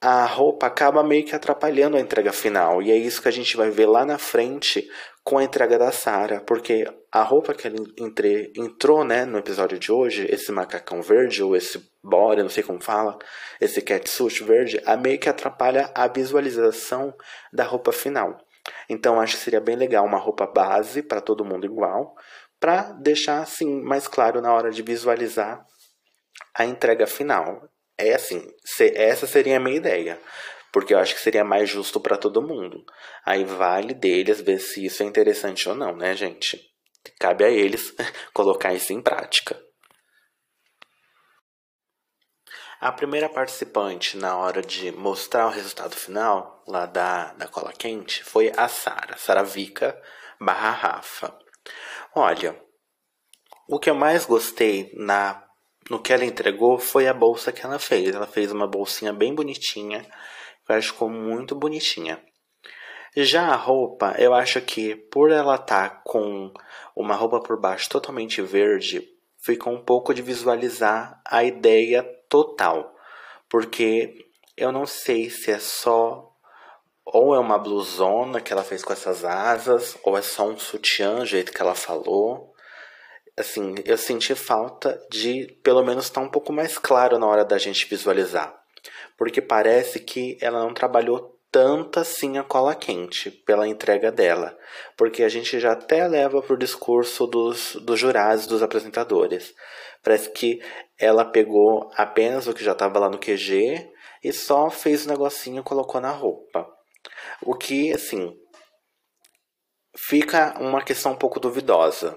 a 0.02 0.24
roupa 0.24 0.66
acaba 0.66 1.02
meio 1.02 1.24
que 1.24 1.34
atrapalhando 1.34 1.96
a 1.96 2.00
entrega 2.00 2.32
final. 2.32 2.82
E 2.82 2.90
é 2.90 2.96
isso 2.96 3.20
que 3.20 3.28
a 3.28 3.32
gente 3.32 3.56
vai 3.56 3.70
ver 3.70 3.86
lá 3.86 4.04
na 4.04 4.18
frente 4.18 4.88
com 5.22 5.38
a 5.38 5.44
entrega 5.44 5.78
da 5.78 5.90
Sarah. 5.90 6.40
Porque 6.40 6.86
a 7.12 7.22
roupa 7.22 7.54
que 7.54 7.66
ela 7.66 7.76
entre, 7.98 8.52
entrou 8.56 9.04
né, 9.04 9.24
no 9.24 9.38
episódio 9.38 9.78
de 9.78 9.92
hoje, 9.92 10.26
esse 10.30 10.52
macacão 10.52 11.02
verde, 11.02 11.42
ou 11.42 11.54
esse 11.56 11.82
body, 12.02 12.42
não 12.42 12.48
sei 12.48 12.62
como 12.62 12.82
fala, 12.82 13.18
esse 13.60 13.82
catsuit 13.82 14.42
verde, 14.42 14.80
a 14.86 14.96
meio 14.96 15.18
que 15.18 15.28
atrapalha 15.28 15.90
a 15.94 16.08
visualização 16.08 17.14
da 17.52 17.64
roupa 17.64 17.92
final. 17.92 18.38
Então 18.90 19.20
acho 19.20 19.36
que 19.36 19.44
seria 19.44 19.60
bem 19.60 19.76
legal 19.76 20.04
uma 20.04 20.18
roupa 20.18 20.48
base 20.48 21.00
para 21.00 21.20
todo 21.20 21.44
mundo 21.44 21.64
igual, 21.64 22.16
para 22.58 22.92
deixar 22.94 23.40
assim 23.40 23.80
mais 23.80 24.08
claro 24.08 24.42
na 24.42 24.52
hora 24.52 24.72
de 24.72 24.82
visualizar 24.82 25.64
a 26.52 26.64
entrega 26.64 27.06
final. 27.06 27.62
É 27.96 28.14
assim, 28.14 28.44
essa 28.94 29.28
seria 29.28 29.58
a 29.58 29.60
minha 29.60 29.76
ideia, 29.76 30.20
porque 30.72 30.92
eu 30.92 30.98
acho 30.98 31.14
que 31.14 31.20
seria 31.20 31.44
mais 31.44 31.68
justo 31.70 32.00
para 32.00 32.16
todo 32.16 32.42
mundo. 32.42 32.84
Aí 33.24 33.44
vale 33.44 33.94
deles 33.94 34.40
ver 34.40 34.58
se 34.58 34.84
isso 34.84 35.04
é 35.04 35.06
interessante 35.06 35.68
ou 35.68 35.76
não, 35.76 35.96
né, 35.96 36.16
gente? 36.16 36.60
Cabe 37.20 37.44
a 37.44 37.48
eles 37.48 37.94
colocar 38.34 38.74
isso 38.74 38.92
em 38.92 39.00
prática. 39.00 39.56
A 42.80 42.90
primeira 42.90 43.28
participante 43.28 44.16
na 44.16 44.38
hora 44.38 44.62
de 44.62 44.90
mostrar 44.90 45.46
o 45.46 45.50
resultado 45.50 45.94
final 45.94 46.64
lá 46.66 46.86
da, 46.86 47.34
da 47.34 47.46
cola 47.46 47.74
quente 47.74 48.24
foi 48.24 48.50
a 48.56 48.68
Sara, 48.68 49.18
Sara 49.18 49.44
Vika 49.44 50.00
barra 50.40 50.70
Rafa. 50.70 51.38
Olha, 52.14 52.58
o 53.68 53.78
que 53.78 53.90
eu 53.90 53.94
mais 53.94 54.24
gostei 54.24 54.90
na 54.94 55.44
no 55.90 56.00
que 56.00 56.10
ela 56.10 56.24
entregou 56.24 56.78
foi 56.78 57.06
a 57.06 57.12
bolsa 57.12 57.52
que 57.52 57.66
ela 57.66 57.78
fez. 57.78 58.14
Ela 58.14 58.26
fez 58.26 58.50
uma 58.50 58.66
bolsinha 58.66 59.12
bem 59.12 59.34
bonitinha, 59.34 60.06
eu 60.66 60.74
acho 60.74 60.88
que 60.88 60.92
ficou 60.94 61.10
muito 61.10 61.54
bonitinha. 61.54 62.18
Já 63.14 63.48
a 63.48 63.56
roupa, 63.56 64.14
eu 64.18 64.32
acho 64.32 64.58
que 64.62 64.96
por 64.96 65.30
ela 65.30 65.56
estar 65.56 65.90
tá 65.90 66.00
com 66.02 66.50
uma 66.96 67.14
roupa 67.14 67.40
por 67.40 67.60
baixo 67.60 67.90
totalmente 67.90 68.40
verde, 68.40 69.06
ficou 69.36 69.74
um 69.74 69.84
pouco 69.84 70.14
de 70.14 70.22
visualizar 70.22 71.20
a 71.26 71.44
ideia 71.44 72.08
total, 72.30 72.96
porque 73.50 74.14
eu 74.56 74.72
não 74.72 74.86
sei 74.86 75.28
se 75.28 75.50
é 75.50 75.58
só 75.58 76.30
ou 77.04 77.34
é 77.34 77.38
uma 77.40 77.58
blusona 77.58 78.40
que 78.40 78.52
ela 78.52 78.62
fez 78.62 78.84
com 78.84 78.92
essas 78.92 79.24
asas, 79.24 79.98
ou 80.04 80.16
é 80.16 80.22
só 80.22 80.48
um 80.48 80.56
sutiã, 80.56 81.26
jeito 81.26 81.52
que 81.52 81.60
ela 81.60 81.74
falou. 81.74 82.54
Assim, 83.36 83.74
eu 83.84 83.98
senti 83.98 84.34
falta 84.34 85.00
de 85.10 85.58
pelo 85.62 85.82
menos 85.82 86.04
estar 86.04 86.20
tá 86.20 86.26
um 86.26 86.30
pouco 86.30 86.52
mais 86.52 86.78
claro 86.78 87.18
na 87.18 87.26
hora 87.26 87.44
da 87.44 87.58
gente 87.58 87.86
visualizar. 87.86 88.54
Porque 89.16 89.42
parece 89.42 89.98
que 89.98 90.38
ela 90.40 90.60
não 90.60 90.72
trabalhou 90.72 91.39
tanto 91.50 91.98
assim 91.98 92.38
a 92.38 92.44
cola 92.44 92.74
quente 92.74 93.30
pela 93.30 93.66
entrega 93.66 94.12
dela, 94.12 94.56
porque 94.96 95.22
a 95.22 95.28
gente 95.28 95.58
já 95.58 95.72
até 95.72 96.06
leva 96.06 96.40
para 96.40 96.54
o 96.54 96.58
discurso 96.58 97.26
dos, 97.26 97.76
dos 97.76 97.98
jurados, 97.98 98.46
dos 98.46 98.62
apresentadores. 98.62 99.52
Parece 100.02 100.30
que 100.30 100.62
ela 100.98 101.24
pegou 101.24 101.90
apenas 101.94 102.46
o 102.46 102.54
que 102.54 102.64
já 102.64 102.72
estava 102.72 102.98
lá 102.98 103.10
no 103.10 103.18
QG 103.18 103.90
e 104.22 104.32
só 104.32 104.70
fez 104.70 105.04
o 105.04 105.08
negocinho 105.08 105.60
e 105.60 105.64
colocou 105.64 106.00
na 106.00 106.10
roupa. 106.10 106.68
O 107.42 107.54
que, 107.54 107.92
assim, 107.92 108.32
fica 109.96 110.56
uma 110.60 110.82
questão 110.82 111.12
um 111.12 111.16
pouco 111.16 111.40
duvidosa, 111.40 112.16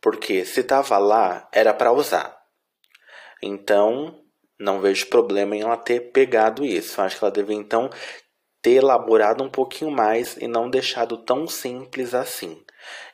porque 0.00 0.44
se 0.44 0.60
estava 0.60 0.96
lá 0.98 1.48
era 1.52 1.74
para 1.74 1.92
usar. 1.92 2.36
Então, 3.42 4.16
Não 4.62 4.78
vejo 4.78 5.06
problema 5.06 5.56
em 5.56 5.62
ela 5.62 5.76
ter 5.78 6.12
pegado 6.12 6.62
isso. 6.66 7.00
Acho 7.00 7.18
que 7.18 7.24
ela 7.24 7.32
deveria 7.32 7.58
então 7.58 7.88
ter 8.62 8.76
elaborado 8.76 9.42
um 9.42 9.48
pouquinho 9.48 9.90
mais 9.90 10.36
e 10.36 10.46
não 10.46 10.68
deixado 10.68 11.16
tão 11.16 11.46
simples 11.46 12.14
assim. 12.14 12.62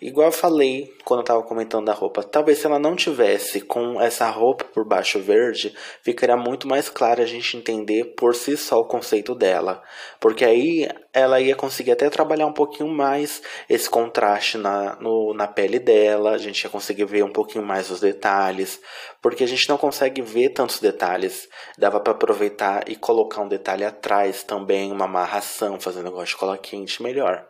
Igual 0.01 0.29
eu 0.29 0.33
falei 0.33 0.95
quando 1.05 1.21
eu 1.21 1.25
estava 1.25 1.43
comentando 1.43 1.87
da 1.87 1.93
roupa, 1.93 2.23
talvez 2.23 2.59
se 2.59 2.67
ela 2.67 2.79
não 2.79 2.95
tivesse 2.95 3.61
com 3.61 4.01
essa 4.01 4.29
roupa 4.29 4.65
por 4.65 4.85
baixo 4.85 5.21
verde, 5.21 5.75
ficaria 6.03 6.37
muito 6.37 6.69
mais 6.69 6.91
claro 6.91 7.23
a 7.23 7.27
gente 7.27 7.57
entender 7.57 8.15
por 8.17 8.35
si 8.35 8.57
só 8.57 8.81
o 8.81 8.87
conceito 8.87 9.35
dela. 9.35 9.83
Porque 10.21 10.45
aí 10.45 10.89
ela 11.13 11.41
ia 11.41 11.57
conseguir 11.57 11.93
até 11.93 12.11
trabalhar 12.11 12.47
um 12.47 12.53
pouquinho 12.53 12.89
mais 12.91 13.43
esse 13.71 13.89
contraste 13.89 14.59
na, 14.59 14.97
no, 14.97 15.33
na 15.33 15.47
pele 15.47 15.79
dela, 15.79 16.33
a 16.33 16.39
gente 16.39 16.63
ia 16.63 16.71
conseguir 16.71 17.05
ver 17.07 17.25
um 17.25 17.33
pouquinho 17.33 17.65
mais 17.65 17.91
os 17.91 18.01
detalhes, 18.01 18.81
porque 19.23 19.45
a 19.45 19.49
gente 19.49 19.69
não 19.69 19.79
consegue 19.79 20.21
ver 20.21 20.51
tantos 20.51 20.79
detalhes. 20.79 21.49
Dava 21.79 22.01
para 22.01 22.13
aproveitar 22.13 22.89
e 22.89 22.97
colocar 22.97 23.41
um 23.41 23.49
detalhe 23.49 23.85
atrás 23.85 24.43
também, 24.43 24.93
uma 24.93 25.07
amarração, 25.07 25.81
fazendo 25.81 26.05
negócio 26.05 26.29
de 26.29 26.37
cola 26.37 26.59
quente 26.59 27.03
melhor. 27.03 27.47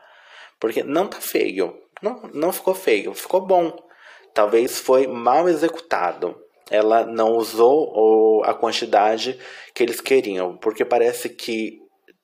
Porque 0.58 0.82
não 0.82 1.06
tá 1.06 1.20
feio, 1.20 1.74
não, 2.02 2.22
não 2.32 2.52
ficou 2.52 2.74
feio, 2.74 3.14
ficou 3.14 3.40
bom. 3.40 3.76
Talvez 4.34 4.78
foi 4.78 5.06
mal 5.06 5.48
executado. 5.48 6.36
Ela 6.70 7.06
não 7.06 7.36
usou 7.36 8.44
a 8.44 8.52
quantidade 8.52 9.38
que 9.74 9.82
eles 9.82 10.00
queriam, 10.00 10.56
porque 10.56 10.84
parece 10.84 11.28
que 11.28 11.80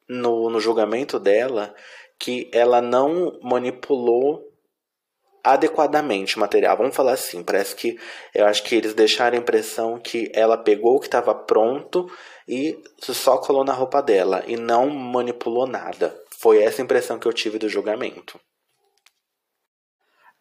no, 0.08 0.50
no 0.50 0.60
julgamento 0.60 1.18
dela 1.18 1.74
que 2.18 2.50
ela 2.52 2.80
não 2.80 3.38
manipulou 3.42 4.52
adequadamente 5.42 6.36
o 6.36 6.40
material. 6.40 6.76
Vamos 6.76 6.94
falar 6.94 7.12
assim, 7.12 7.42
parece 7.42 7.74
que 7.74 7.98
eu 8.34 8.46
acho 8.46 8.62
que 8.62 8.76
eles 8.76 8.94
deixaram 8.94 9.36
a 9.36 9.40
impressão 9.40 9.98
que 9.98 10.30
ela 10.32 10.56
pegou 10.56 10.96
o 10.96 11.00
que 11.00 11.06
estava 11.06 11.34
pronto 11.34 12.08
e 12.46 12.78
só 13.00 13.38
colou 13.38 13.64
na 13.64 13.72
roupa 13.72 14.00
dela 14.00 14.44
e 14.46 14.56
não 14.56 14.88
manipulou 14.88 15.66
nada. 15.66 16.14
Foi 16.38 16.62
essa 16.62 16.82
impressão 16.82 17.18
que 17.18 17.26
eu 17.26 17.32
tive 17.32 17.58
do 17.58 17.68
julgamento. 17.68 18.38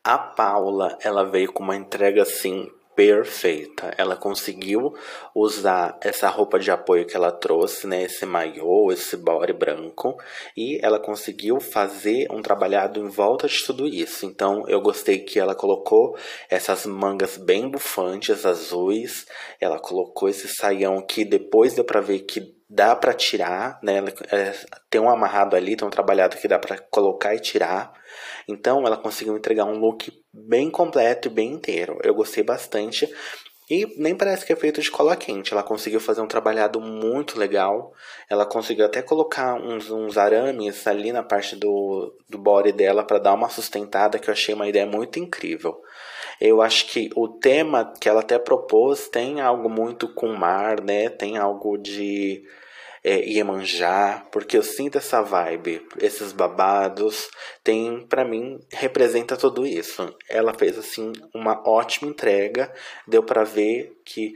A 0.04 0.18
Paula, 0.18 0.98
ela 1.04 1.24
veio 1.24 1.54
com 1.54 1.62
uma 1.62 1.76
entrega 1.76 2.24
assim 2.24 2.68
perfeita. 2.96 3.94
Ela 4.00 4.16
conseguiu 4.16 4.96
usar 5.34 5.96
essa 6.02 6.28
roupa 6.28 6.58
de 6.58 6.72
apoio 6.72 7.06
que 7.06 7.16
ela 7.16 7.32
trouxe, 7.32 7.86
né, 7.86 8.04
esse 8.04 8.26
maiô, 8.26 8.92
esse 8.92 9.16
body 9.16 9.54
branco, 9.54 10.18
e 10.58 10.80
ela 10.84 11.00
conseguiu 11.00 11.60
fazer 11.60 12.28
um 12.32 12.42
trabalhado 12.42 13.00
em 13.00 13.08
volta 13.10 13.48
de 13.48 13.64
tudo 13.64 13.88
isso. 13.88 14.26
Então, 14.26 14.68
eu 14.68 14.82
gostei 14.82 15.20
que 15.20 15.40
ela 15.40 15.54
colocou 15.54 16.18
essas 16.50 16.88
mangas 16.88 17.38
bem 17.38 17.70
bufantes, 17.70 18.44
azuis. 18.44 19.28
Ela 19.60 19.80
colocou 19.80 20.28
esse 20.28 20.48
saião 20.48 21.00
que 21.00 21.24
depois 21.24 21.76
deu 21.76 21.84
para 21.84 22.02
ver 22.02 22.22
que 22.22 22.60
dá 22.68 22.96
para 22.96 23.14
tirar, 23.14 23.80
né? 23.84 24.04
É, 24.32 24.54
tem 24.90 25.00
um 25.00 25.10
amarrado 25.10 25.56
ali, 25.56 25.76
tem 25.76 25.88
um 25.88 25.92
trabalhado 25.92 26.38
que 26.38 26.48
dá 26.48 26.58
para 26.58 26.78
colocar 26.78 27.36
e 27.36 27.40
tirar. 27.40 27.94
Então 28.48 28.86
ela 28.86 28.98
conseguiu 28.98 29.36
entregar 29.38 29.66
um 29.66 29.80
look 29.80 30.12
bem 30.34 30.70
completo 30.70 31.28
e 31.28 31.32
bem 31.32 31.52
inteiro. 31.54 32.00
Eu 32.04 32.14
gostei 32.14 32.44
bastante. 32.44 33.10
E 33.70 33.88
nem 33.98 34.14
parece 34.14 34.46
que 34.46 34.52
é 34.52 34.56
feito 34.56 34.82
de 34.82 34.92
cola 34.92 35.16
quente. 35.16 35.54
Ela 35.54 35.64
conseguiu 35.64 36.02
fazer 36.02 36.20
um 36.20 36.28
trabalhado 36.28 36.82
muito 36.82 37.40
legal. 37.40 37.94
Ela 38.30 38.46
conseguiu 38.46 38.86
até 38.86 39.02
colocar 39.02 39.54
uns, 39.56 39.90
uns 39.90 40.18
arames 40.18 40.86
ali 40.86 41.14
na 41.14 41.24
parte 41.24 41.56
do, 41.56 42.14
do 42.30 42.38
body 42.38 42.74
dela 42.74 43.02
para 43.02 43.18
dar 43.18 43.34
uma 43.34 43.48
sustentada, 43.48 44.20
que 44.20 44.30
eu 44.30 44.34
achei 44.34 44.54
uma 44.54 44.68
ideia 44.68 44.86
muito 44.86 45.20
incrível. 45.20 45.82
Eu 46.42 46.62
acho 46.62 46.88
que 46.88 47.10
o 47.16 47.30
tema 47.30 47.94
que 47.98 48.10
ela 48.10 48.20
até 48.20 48.38
propôs 48.38 49.08
tem 49.08 49.40
algo 49.40 49.70
muito 49.70 50.14
com 50.14 50.28
mar, 50.34 50.82
né? 50.82 51.08
Tem 51.08 51.38
algo 51.38 51.78
de 51.78 52.44
é, 53.04 53.18
Iemanjá, 53.28 54.26
porque 54.32 54.58
eu 54.58 54.64
sinto 54.64 54.98
essa 54.98 55.22
vibe, 55.22 55.88
esses 56.00 56.32
babados, 56.32 57.30
tem 57.64 58.06
para 58.08 58.24
mim 58.24 58.60
representa 58.72 59.36
tudo 59.36 59.66
isso. 59.66 60.16
Ela 60.30 60.54
fez 60.54 60.78
assim 60.78 61.12
uma 61.34 61.68
ótima 61.68 62.10
entrega, 62.10 62.72
deu 63.08 63.24
para 63.24 63.44
ver 63.44 64.00
que 64.06 64.36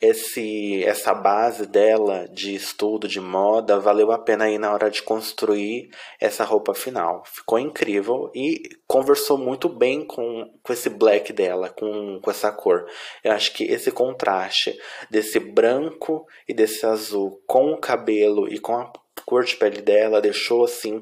esse 0.00 0.82
essa 0.84 1.12
base 1.12 1.66
dela 1.66 2.26
de 2.32 2.54
estudo 2.54 3.06
de 3.06 3.20
moda 3.20 3.78
valeu 3.78 4.10
a 4.10 4.18
pena 4.18 4.44
aí 4.44 4.56
na 4.56 4.72
hora 4.72 4.90
de 4.90 5.02
construir 5.02 5.90
essa 6.18 6.42
roupa 6.42 6.72
final. 6.72 7.22
Ficou 7.26 7.58
incrível 7.58 8.30
e 8.34 8.62
conversou 8.86 9.36
muito 9.36 9.68
bem 9.68 10.06
com, 10.06 10.50
com 10.62 10.72
esse 10.72 10.88
black 10.88 11.32
dela, 11.32 11.68
com, 11.68 12.18
com 12.22 12.30
essa 12.30 12.50
cor. 12.50 12.86
Eu 13.22 13.32
acho 13.32 13.52
que 13.52 13.64
esse 13.64 13.90
contraste 13.90 14.74
desse 15.10 15.38
branco 15.38 16.26
e 16.48 16.54
desse 16.54 16.86
azul 16.86 17.42
com 17.46 17.72
o 17.72 17.78
cabelo 17.78 18.48
e 18.48 18.58
com 18.58 18.74
a 18.74 18.90
cor 19.26 19.44
de 19.44 19.54
pele 19.56 19.82
dela 19.82 20.22
deixou 20.22 20.64
assim 20.64 20.98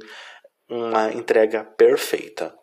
uma 0.68 1.12
entrega 1.12 1.64
perfeita. 1.64 2.57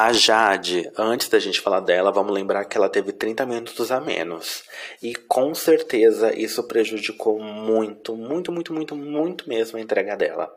A 0.00 0.12
Jade, 0.12 0.88
antes 0.96 1.28
da 1.28 1.40
gente 1.40 1.60
falar 1.60 1.80
dela, 1.80 2.12
vamos 2.12 2.32
lembrar 2.32 2.64
que 2.66 2.78
ela 2.78 2.88
teve 2.88 3.10
30 3.10 3.44
minutos 3.44 3.90
a 3.90 4.00
menos. 4.00 4.62
E 5.02 5.12
com 5.12 5.52
certeza 5.56 6.32
isso 6.38 6.62
prejudicou 6.68 7.40
muito, 7.40 8.14
muito, 8.14 8.52
muito, 8.52 8.72
muito, 8.72 8.94
muito 8.94 9.48
mesmo 9.48 9.76
a 9.76 9.80
entrega 9.80 10.16
dela. 10.16 10.56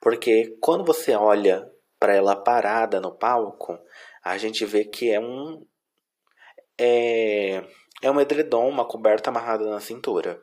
Porque 0.00 0.56
quando 0.60 0.84
você 0.84 1.16
olha 1.16 1.68
para 1.98 2.14
ela 2.14 2.36
parada 2.36 3.00
no 3.00 3.10
palco, 3.10 3.76
a 4.22 4.38
gente 4.38 4.64
vê 4.64 4.84
que 4.84 5.10
é 5.10 5.18
um. 5.18 5.66
É, 6.78 7.64
é 8.00 8.08
um 8.08 8.20
edredom, 8.20 8.68
uma 8.68 8.84
coberta 8.84 9.30
amarrada 9.30 9.68
na 9.68 9.80
cintura. 9.80 10.40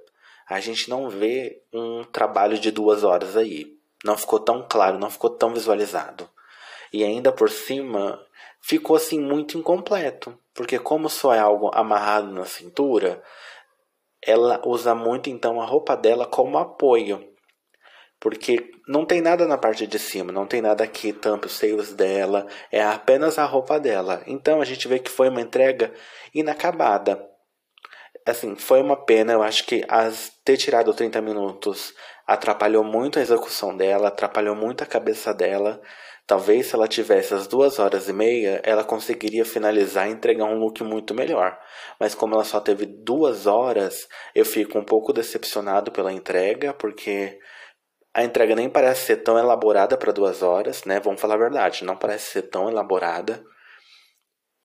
A 0.49 0.59
gente 0.59 0.89
não 0.89 1.09
vê 1.09 1.61
um 1.71 2.03
trabalho 2.03 2.59
de 2.59 2.71
duas 2.71 3.05
horas 3.05 3.37
aí. 3.37 3.77
Não 4.03 4.17
ficou 4.17 4.37
tão 4.37 4.67
claro, 4.69 4.99
não 4.99 5.09
ficou 5.09 5.29
tão 5.29 5.53
visualizado. 5.53 6.29
E 6.93 7.03
ainda 7.03 7.31
por 7.31 7.49
cima, 7.49 8.23
ficou 8.63 8.95
assim 8.95 9.19
muito 9.19 9.57
incompleto, 9.57 10.39
porque 10.53 10.79
como 10.79 11.09
só 11.09 11.33
é 11.33 11.39
algo 11.39 11.69
amarrado 11.73 12.31
na 12.31 12.45
cintura, 12.45 13.21
ela 14.25 14.61
usa 14.65 14.95
muito 14.95 15.29
então 15.29 15.61
a 15.61 15.65
roupa 15.65 15.97
dela 15.97 16.25
como 16.25 16.57
apoio. 16.57 17.29
Porque 18.21 18.71
não 18.87 19.05
tem 19.05 19.19
nada 19.19 19.45
na 19.45 19.57
parte 19.57 19.85
de 19.85 19.99
cima, 19.99 20.31
não 20.31 20.47
tem 20.47 20.61
nada 20.61 20.87
que 20.87 21.11
tampe 21.11 21.47
os 21.47 21.53
seios 21.53 21.93
dela, 21.93 22.47
é 22.71 22.81
apenas 22.81 23.37
a 23.37 23.43
roupa 23.43 23.77
dela. 23.77 24.23
Então 24.25 24.61
a 24.61 24.65
gente 24.65 24.87
vê 24.87 24.97
que 24.97 25.11
foi 25.11 25.27
uma 25.27 25.41
entrega 25.41 25.93
inacabada. 26.33 27.21
Assim, 28.25 28.55
foi 28.55 28.81
uma 28.81 28.95
pena, 28.95 29.33
eu 29.33 29.43
acho 29.43 29.65
que 29.65 29.83
as 29.89 30.31
ter 30.45 30.55
tirado 30.55 30.93
30 30.93 31.21
minutos 31.21 31.93
atrapalhou 32.25 32.83
muito 32.85 33.19
a 33.19 33.21
execução 33.21 33.75
dela, 33.75 34.07
atrapalhou 34.07 34.55
muito 34.55 34.81
a 34.81 34.87
cabeça 34.87 35.33
dela. 35.33 35.81
Talvez 36.25 36.67
se 36.67 36.75
ela 36.75 36.87
tivesse 36.87 37.33
as 37.33 37.47
duas 37.47 37.79
horas 37.79 38.07
e 38.07 38.13
meia, 38.13 38.61
ela 38.63 38.83
conseguiria 38.83 39.43
finalizar 39.43 40.07
e 40.07 40.13
entregar 40.13 40.45
um 40.45 40.57
look 40.57 40.81
muito 40.81 41.13
melhor. 41.13 41.57
Mas 41.99 42.15
como 42.15 42.33
ela 42.33 42.45
só 42.45 42.61
teve 42.61 42.85
duas 42.85 43.45
horas, 43.45 44.07
eu 44.33 44.45
fico 44.45 44.79
um 44.79 44.85
pouco 44.85 45.11
decepcionado 45.11 45.91
pela 45.91 46.13
entrega, 46.13 46.73
porque 46.73 47.37
a 48.13 48.23
entrega 48.23 48.55
nem 48.55 48.69
parece 48.69 49.05
ser 49.05 49.17
tão 49.17 49.37
elaborada 49.37 49.97
para 49.97 50.13
duas 50.13 50.41
horas, 50.41 50.85
né? 50.85 50.99
Vamos 50.99 51.19
falar 51.19 51.35
a 51.35 51.39
verdade, 51.39 51.83
não 51.83 51.97
parece 51.97 52.31
ser 52.31 52.43
tão 52.43 52.69
elaborada 52.69 53.43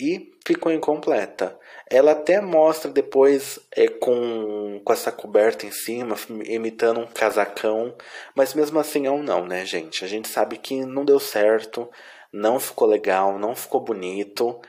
e 0.00 0.32
ficou 0.46 0.72
incompleta. 0.72 1.58
Ela 1.90 2.12
até 2.12 2.40
mostra 2.40 2.90
depois 2.90 3.58
é, 3.72 3.88
com, 3.88 4.80
com 4.84 4.92
essa 4.92 5.10
coberta 5.10 5.66
em 5.66 5.72
cima, 5.72 6.16
imitando 6.44 7.00
um 7.00 7.06
casacão, 7.06 7.94
mas 8.34 8.54
mesmo 8.54 8.78
assim 8.78 9.06
é 9.06 9.10
um 9.10 9.22
não, 9.22 9.46
né, 9.46 9.64
gente? 9.64 10.04
A 10.04 10.08
gente 10.08 10.28
sabe 10.28 10.58
que 10.58 10.84
não 10.84 11.04
deu 11.04 11.18
certo, 11.18 11.90
não 12.32 12.60
ficou 12.60 12.86
legal, 12.86 13.38
não 13.38 13.56
ficou 13.56 13.80
bonito. 13.80 14.60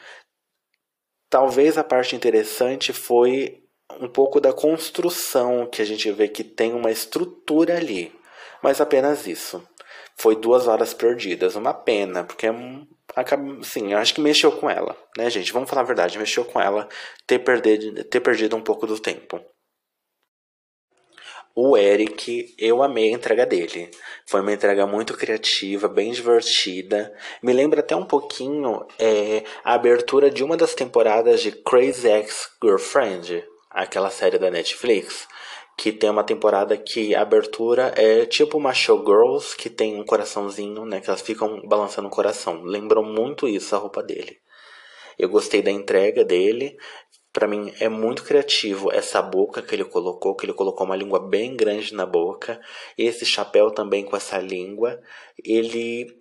Talvez 1.30 1.78
a 1.78 1.84
parte 1.84 2.16
interessante 2.16 2.92
foi 2.92 3.64
um 4.00 4.08
pouco 4.08 4.40
da 4.40 4.54
construção, 4.54 5.68
que 5.68 5.82
a 5.82 5.86
gente 5.86 6.12
vê 6.12 6.28
que 6.28 6.44
tem 6.44 6.74
uma 6.74 6.92
estrutura 6.92 7.78
ali, 7.78 8.14
mas 8.64 8.80
apenas 8.80 9.28
isso. 9.28 9.68
Foi 10.16 10.36
duas 10.36 10.68
horas 10.68 10.94
perdidas, 10.94 11.56
uma 11.56 11.74
pena, 11.74 12.24
porque 12.24 12.48
é 12.48 12.52
um 12.52 12.88
acaba, 13.16 13.64
sim, 13.64 13.94
acho 13.94 14.14
que 14.14 14.22
mexeu 14.22 14.52
com 14.52 14.70
ela, 14.70 14.96
né, 15.18 15.30
gente? 15.30 15.52
Vamos 15.54 15.70
falar 15.70 15.82
a 15.82 15.86
verdade, 15.86 16.18
mexeu 16.18 16.46
com 16.46 16.60
ela 16.60 16.88
ter 17.26 17.40
perdido, 17.40 18.04
ter 18.04 18.20
perdido 18.20 18.56
um 18.56 18.62
pouco 18.62 18.86
do 18.88 19.00
tempo. 19.00 19.40
O 21.56 21.76
Eric, 21.76 22.56
eu 22.58 22.82
amei 22.82 23.10
a 23.10 23.16
entrega 23.16 23.46
dele. 23.46 23.92
Foi 24.26 24.40
uma 24.40 24.54
entrega 24.54 24.88
muito 24.88 25.18
criativa, 25.18 25.90
bem 25.90 26.12
divertida. 26.12 27.14
Me 27.44 27.52
lembra 27.52 27.82
até 27.82 27.96
um 27.96 28.06
pouquinho 28.06 28.86
é, 28.98 29.44
a 29.64 29.74
abertura 29.74 30.30
de 30.30 30.44
uma 30.44 30.56
das 30.56 30.74
temporadas 30.74 31.42
de 31.42 31.52
Crazy 31.52 32.08
Ex-Girlfriend, 32.08 33.44
aquela 33.70 34.10
série 34.10 34.38
da 34.38 34.50
Netflix 34.50 35.28
que 35.80 35.94
tem 35.94 36.10
uma 36.10 36.26
temporada 36.26 36.76
que 36.76 37.16
a 37.16 37.22
abertura 37.22 37.94
é 37.96 38.26
tipo 38.26 38.58
uma 38.58 38.74
showgirls 38.74 39.56
que 39.56 39.70
tem 39.70 39.98
um 39.98 40.04
coraçãozinho, 40.04 40.84
né? 40.84 41.00
Que 41.00 41.10
elas 41.10 41.22
ficam 41.22 41.62
balançando 41.66 42.10
o 42.10 42.12
coração. 42.12 42.64
Lembrou 42.64 43.02
muito 43.02 43.48
isso 43.48 43.74
a 43.74 43.80
roupa 43.80 44.04
dele. 44.04 44.40
Eu 45.18 45.30
gostei 45.30 45.62
da 45.62 45.72
entrega 45.72 46.26
dele. 46.26 46.78
Para 47.32 47.48
mim 47.48 47.74
é 47.80 47.88
muito 47.88 48.26
criativo 48.26 48.92
essa 48.92 49.22
boca 49.22 49.62
que 49.62 49.74
ele 49.74 49.86
colocou, 49.86 50.36
que 50.36 50.46
ele 50.46 50.52
colocou 50.52 50.86
uma 50.86 50.98
língua 50.98 51.26
bem 51.30 51.56
grande 51.56 51.94
na 51.94 52.06
boca, 52.06 52.60
esse 52.98 53.26
chapéu 53.26 53.72
também 53.72 54.04
com 54.04 54.18
essa 54.18 54.38
língua. 54.38 55.00
Ele 55.42 56.14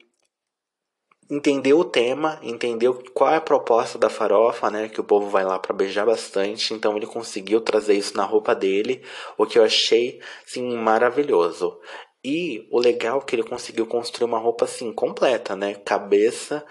entendeu 1.31 1.79
o 1.79 1.85
tema, 1.85 2.39
entendeu 2.43 3.03
qual 3.13 3.31
é 3.31 3.37
a 3.37 3.41
proposta 3.41 3.99
da 3.99 4.09
farofa, 4.09 4.71
né? 4.71 4.89
Que 4.89 5.01
o 5.01 5.05
povo 5.05 5.29
vai 5.29 5.45
lá 5.45 5.59
para 5.59 5.75
beijar 5.75 6.07
bastante. 6.07 6.73
Então 6.73 6.97
ele 6.97 7.07
conseguiu 7.07 7.61
trazer 7.61 7.95
isso 7.95 8.17
na 8.17 8.25
roupa 8.25 8.55
dele, 8.55 9.05
o 9.37 9.47
que 9.47 9.59
eu 9.59 9.65
achei 9.65 10.21
assim 10.47 10.77
maravilhoso. 10.77 11.79
E 12.25 12.67
o 12.71 12.79
legal 12.79 13.19
é 13.21 13.25
que 13.25 13.35
ele 13.37 13.43
conseguiu 13.43 13.87
construir 13.87 14.25
uma 14.25 14.39
roupa 14.39 14.65
assim 14.65 14.93
completa, 14.93 15.55
né? 15.55 15.75
Cabeça, 15.75 16.65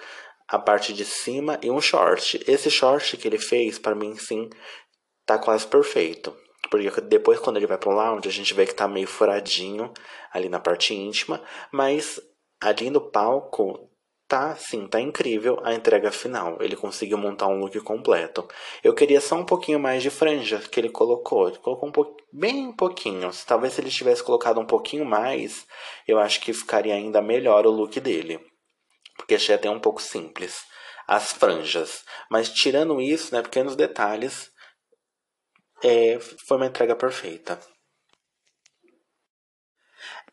a 0.47 0.59
parte 0.59 0.93
de 0.93 1.05
cima 1.05 1.59
e 1.61 1.69
um 1.69 1.81
short. 1.81 2.43
Esse 2.47 2.69
short 2.69 3.15
que 3.17 3.27
ele 3.27 3.37
fez, 3.37 3.77
para 3.77 3.95
mim 3.95 4.15
sim, 4.15 4.49
tá 5.25 5.37
quase 5.37 5.67
perfeito. 5.67 6.35
Porque 6.69 6.89
depois, 7.01 7.39
quando 7.39 7.57
ele 7.57 7.67
vai 7.67 7.77
pro 7.77 7.91
lounge, 7.91 8.27
a 8.27 8.31
gente 8.31 8.53
vê 8.53 8.65
que 8.65 8.75
tá 8.75 8.87
meio 8.87 9.07
furadinho 9.07 9.91
ali 10.33 10.49
na 10.49 10.59
parte 10.59 10.93
íntima. 10.93 11.41
Mas 11.71 12.19
ali 12.61 12.89
no 12.89 12.99
palco, 12.99 13.89
Tá, 14.27 14.57
sim, 14.57 14.85
tá 14.87 14.99
incrível 14.99 15.57
a 15.63 15.73
entrega 15.73 16.11
final. 16.11 16.57
Ele 16.61 16.75
conseguiu 16.75 17.17
montar 17.17 17.47
um 17.47 17.59
look 17.59 17.79
completo. 17.79 18.45
Eu 18.83 18.93
queria 18.93 19.21
só 19.21 19.35
um 19.35 19.45
pouquinho 19.45 19.79
mais 19.79 20.03
de 20.03 20.09
franja 20.09 20.59
que 20.59 20.77
ele 20.77 20.89
colocou. 20.89 21.47
Ele 21.47 21.57
colocou 21.59 21.87
um 21.87 21.91
pouquinho, 21.93 22.27
bem 22.33 22.71
pouquinho. 22.73 23.31
Talvez 23.45 23.73
se 23.73 23.79
ele 23.79 23.89
tivesse 23.89 24.21
colocado 24.21 24.59
um 24.59 24.65
pouquinho 24.65 25.05
mais, 25.05 25.65
eu 26.05 26.19
acho 26.19 26.41
que 26.41 26.51
ficaria 26.51 26.93
ainda 26.93 27.21
melhor 27.21 27.65
o 27.65 27.71
look 27.71 28.01
dele. 28.01 28.37
Porque 29.15 29.35
achei 29.35 29.55
até 29.55 29.69
um 29.69 29.79
pouco 29.79 30.01
simples. 30.01 30.61
As 31.07 31.31
franjas. 31.31 32.03
Mas 32.29 32.49
tirando 32.49 32.99
isso, 32.99 33.33
né, 33.33 33.41
pequenos 33.41 33.77
detalhes, 33.77 34.51
é, 35.81 36.19
foi 36.19 36.57
uma 36.57 36.65
entrega 36.65 36.97
perfeita. 36.97 37.57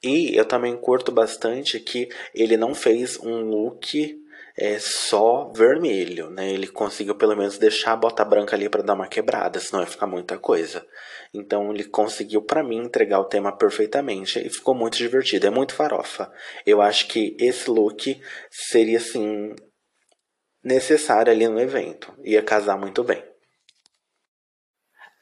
E 0.04 0.36
eu 0.36 0.44
também 0.44 0.76
curto 0.76 1.10
bastante 1.10 1.80
que 1.80 2.10
ele 2.34 2.58
não 2.58 2.74
fez 2.74 3.18
um 3.18 3.40
look 3.40 4.22
é, 4.56 4.78
só 4.78 5.50
vermelho, 5.56 6.28
né? 6.30 6.52
Ele 6.52 6.68
conseguiu 6.68 7.14
pelo 7.14 7.34
menos 7.34 7.56
deixar 7.58 7.92
a 7.92 7.96
bota 7.96 8.24
branca 8.24 8.54
ali 8.54 8.68
para 8.68 8.82
dar 8.82 8.92
uma 8.92 9.08
quebrada, 9.08 9.58
senão 9.58 9.82
ia 9.82 9.88
ficar 9.88 10.06
muita 10.06 10.38
coisa. 10.38 10.86
Então 11.32 11.72
ele 11.72 11.84
conseguiu 11.84 12.42
para 12.42 12.62
mim 12.62 12.84
entregar 12.84 13.18
o 13.18 13.24
tema 13.24 13.50
perfeitamente 13.50 14.38
e 14.38 14.50
ficou 14.50 14.74
muito 14.74 14.98
divertido, 14.98 15.46
é 15.46 15.50
muito 15.50 15.74
farofa. 15.74 16.30
Eu 16.66 16.82
acho 16.82 17.08
que 17.08 17.34
esse 17.40 17.68
look 17.70 18.20
seria 18.50 18.98
assim 18.98 19.56
necessário 20.62 21.32
ali 21.32 21.48
no 21.48 21.60
evento, 21.60 22.14
ia 22.22 22.42
casar 22.42 22.78
muito 22.78 23.02
bem. 23.02 23.33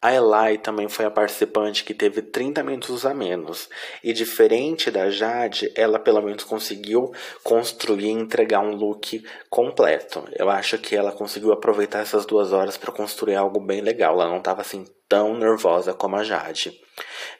A 0.02 0.12
Eli 0.12 0.58
também 0.58 0.88
foi 0.88 1.04
a 1.04 1.10
participante 1.12 1.84
que 1.84 1.94
teve 1.94 2.22
30 2.22 2.60
minutos 2.64 3.06
a 3.06 3.14
menos. 3.14 3.68
E 4.02 4.12
diferente 4.12 4.90
da 4.90 5.08
Jade, 5.08 5.72
ela 5.76 5.96
pelo 5.96 6.20
menos 6.20 6.42
conseguiu 6.42 7.12
construir 7.44 8.06
e 8.06 8.10
entregar 8.10 8.58
um 8.58 8.74
look 8.74 9.24
completo. 9.48 10.28
Eu 10.36 10.50
acho 10.50 10.76
que 10.78 10.96
ela 10.96 11.12
conseguiu 11.12 11.52
aproveitar 11.52 12.00
essas 12.00 12.26
duas 12.26 12.52
horas 12.52 12.76
para 12.76 12.90
construir 12.90 13.36
algo 13.36 13.60
bem 13.60 13.80
legal. 13.80 14.14
Ela 14.14 14.28
não 14.28 14.38
estava 14.38 14.62
assim 14.62 14.84
tão 15.08 15.38
nervosa 15.38 15.94
como 15.94 16.16
a 16.16 16.24
Jade. 16.24 16.76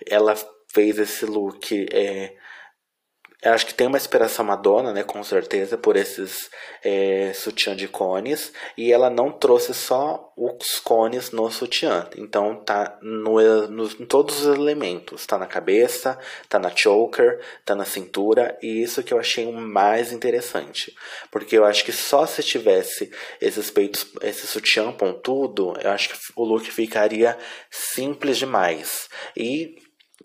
Ela 0.07 0.37
fez 0.69 1.01
esse 1.01 1.27
look 1.27 1.87
é, 1.93 2.33
eu 3.45 3.53
acho 3.53 3.67
que 3.67 3.75
tem 3.75 3.89
uma 3.89 3.97
inspiração 3.97 4.45
Madonna, 4.45 4.93
né, 4.93 5.03
com 5.03 5.23
certeza, 5.25 5.77
por 5.77 5.97
esses 5.97 6.49
é, 6.85 7.33
sutiã 7.35 7.75
de 7.75 7.89
cones. 7.89 8.53
E 8.77 8.93
ela 8.93 9.11
não 9.11 9.33
trouxe 9.33 9.75
só 9.75 10.33
os 10.37 10.79
cones 10.79 11.33
no 11.33 11.51
sutiã. 11.51 12.09
Então 12.17 12.63
tá 12.65 12.97
no, 13.03 13.41
no, 13.67 13.87
em 13.87 14.07
todos 14.07 14.45
os 14.45 14.57
elementos. 14.57 15.27
Tá 15.27 15.37
na 15.37 15.47
cabeça, 15.47 16.17
tá 16.49 16.57
na 16.61 16.71
choker, 16.71 17.41
tá 17.65 17.75
na 17.75 17.85
cintura. 17.85 18.57
E 18.63 18.81
isso 18.81 19.03
que 19.03 19.13
eu 19.13 19.19
achei 19.19 19.45
o 19.45 19.53
mais 19.53 20.13
interessante. 20.13 20.95
Porque 21.29 21.59
eu 21.59 21.65
acho 21.65 21.85
que 21.85 21.93
só 21.93 22.25
se 22.25 22.45
tivesse 22.45 23.11
esses 23.41 23.73
peitos, 23.73 24.07
esse 24.23 24.47
sutiã 24.47 24.93
pontudo, 24.93 25.75
eu 25.83 25.91
acho 25.91 26.11
que 26.11 26.19
o 26.37 26.45
look 26.45 26.71
ficaria 26.71 27.37
simples 27.69 28.39
demais. 28.39 29.09
E 29.37 29.75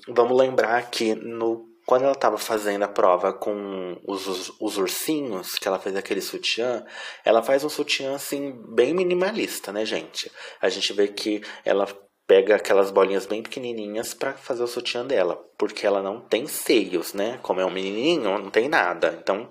vamos 0.07 0.37
lembrar 0.37 0.91
que 0.91 1.15
no 1.15 1.65
quando 1.87 2.03
ela 2.03 2.11
estava 2.11 2.37
fazendo 2.37 2.83
a 2.83 2.87
prova 2.89 3.31
com 3.31 3.97
os, 4.05 4.27
os, 4.27 4.51
os, 4.59 4.77
ursinhos, 4.77 5.53
que 5.53 5.69
ela 5.69 5.79
fez 5.79 5.95
aquele 5.95 6.19
sutiã, 6.19 6.85
ela 7.23 7.41
faz 7.41 7.63
um 7.63 7.69
sutiã 7.69 8.13
assim 8.13 8.53
bem 8.75 8.93
minimalista, 8.93 9.71
né, 9.71 9.85
gente? 9.85 10.29
A 10.61 10.67
gente 10.67 10.91
vê 10.91 11.07
que 11.07 11.41
ela 11.63 11.87
pega 12.27 12.57
aquelas 12.57 12.91
bolinhas 12.91 13.25
bem 13.25 13.41
pequenininhas 13.41 14.13
para 14.13 14.33
fazer 14.33 14.63
o 14.63 14.67
sutiã 14.67 15.05
dela, 15.05 15.41
porque 15.57 15.87
ela 15.87 16.03
não 16.03 16.19
tem 16.19 16.45
seios, 16.45 17.13
né? 17.13 17.39
Como 17.41 17.61
é 17.61 17.65
um 17.65 17.71
menininho, 17.71 18.37
não 18.37 18.49
tem 18.49 18.67
nada. 18.67 19.17
Então, 19.23 19.49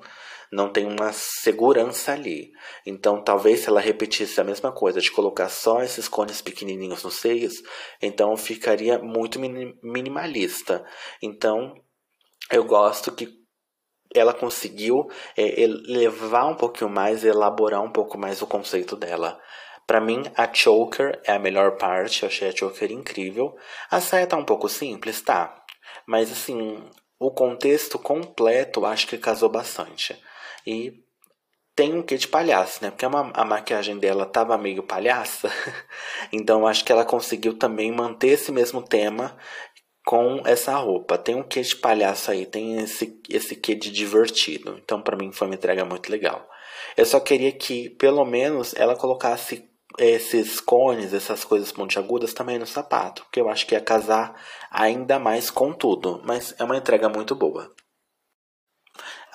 não 0.53 0.68
tem 0.68 0.87
uma 0.87 1.14
segurança 1.14 2.12
ali. 2.12 2.51
Então, 2.85 3.25
talvez 3.25 3.61
se 3.61 3.70
ela 3.70 3.81
repetisse 3.81 4.38
a 4.42 4.44
mesma 4.44 4.70
coisa, 4.70 5.01
de 5.01 5.11
colocar 5.11 5.49
só 5.49 5.83
esses 5.83 6.07
cones 6.07 6.42
pequenininhos 6.42 7.03
nos 7.03 7.14
seios, 7.14 7.55
então 8.03 8.37
ficaria 8.37 8.99
muito 8.99 9.40
minimalista. 9.40 10.85
Então, 11.22 11.75
eu 12.50 12.64
gosto 12.64 13.12
que 13.12 13.28
ela 14.14 14.32
conseguiu 14.32 15.09
é, 15.37 15.66
levar 15.66 16.46
um 16.46 16.54
pouquinho 16.54 16.90
mais, 16.90 17.24
elaborar 17.24 17.82
um 17.82 17.90
pouco 17.90 18.16
mais 18.16 18.40
o 18.40 18.46
conceito 18.46 18.96
dela. 18.96 19.38
Para 19.87 20.00
mim, 20.00 20.22
a 20.37 20.52
choker 20.52 21.20
é 21.24 21.32
a 21.32 21.38
melhor 21.38 21.76
parte, 21.76 22.22
eu 22.22 22.28
achei 22.28 22.48
a 22.48 22.56
choker 22.56 22.90
incrível. 22.90 23.56
A 23.90 24.00
saia 24.00 24.26
tá 24.26 24.37
um 24.37 24.44
pouco 24.44 24.68
simples, 24.68 25.20
tá? 25.20 25.54
Mas 26.06 26.32
assim, 26.32 26.88
o 27.18 27.30
contexto 27.30 27.98
completo 27.98 28.85
acho 28.85 29.06
que 29.06 29.18
casou 29.18 29.48
bastante. 29.48 30.20
E 30.66 31.04
tem 31.76 31.94
um 31.94 32.02
quê 32.02 32.16
de 32.16 32.26
palhaço, 32.26 32.82
né? 32.82 32.90
Porque 32.90 33.04
a, 33.04 33.09
a 33.09 33.44
maquiagem 33.44 33.98
dela 33.98 34.26
tava 34.26 34.59
meio 34.59 34.82
palhaça. 34.82 35.50
então 36.32 36.66
acho 36.66 36.85
que 36.85 36.90
ela 36.90 37.04
conseguiu 37.04 37.56
também 37.56 37.92
manter 37.92 38.28
esse 38.28 38.50
mesmo 38.50 38.82
tema 38.82 39.37
com 40.07 40.40
essa 40.47 40.73
roupa. 40.77 41.19
Tem 41.19 41.35
um 41.35 41.42
quê 41.42 41.61
de 41.61 41.75
palhaço 41.75 42.31
aí, 42.31 42.47
tem 42.47 42.79
esse, 42.79 43.21
esse 43.29 43.57
quê 43.57 43.75
de 43.75 43.90
divertido. 43.90 44.79
Então, 44.83 45.03
para 45.03 45.16
mim, 45.16 45.33
foi 45.33 45.49
uma 45.49 45.57
entrega 45.57 45.85
muito 45.85 46.11
legal. 46.11 46.49
Eu 46.97 47.05
só 47.05 47.19
queria 47.19 47.51
que, 47.51 47.90
pelo 47.90 48.25
menos, 48.25 48.73
ela 48.77 48.95
colocasse 48.95 49.69
esses 49.99 50.61
cones, 50.61 51.12
essas 51.12 51.45
coisas 51.45 51.73
pontiagudas 51.73 52.33
também 52.33 52.57
no 52.57 52.66
sapato, 52.66 53.23
porque 53.25 53.40
eu 53.40 53.49
acho 53.49 53.66
que 53.66 53.75
ia 53.75 53.81
casar 53.81 54.40
ainda 54.71 55.19
mais 55.19 55.51
com 55.51 55.73
tudo. 55.73 56.23
Mas 56.25 56.55
é 56.57 56.62
uma 56.62 56.77
entrega 56.77 57.09
muito 57.09 57.35
boa. 57.35 57.75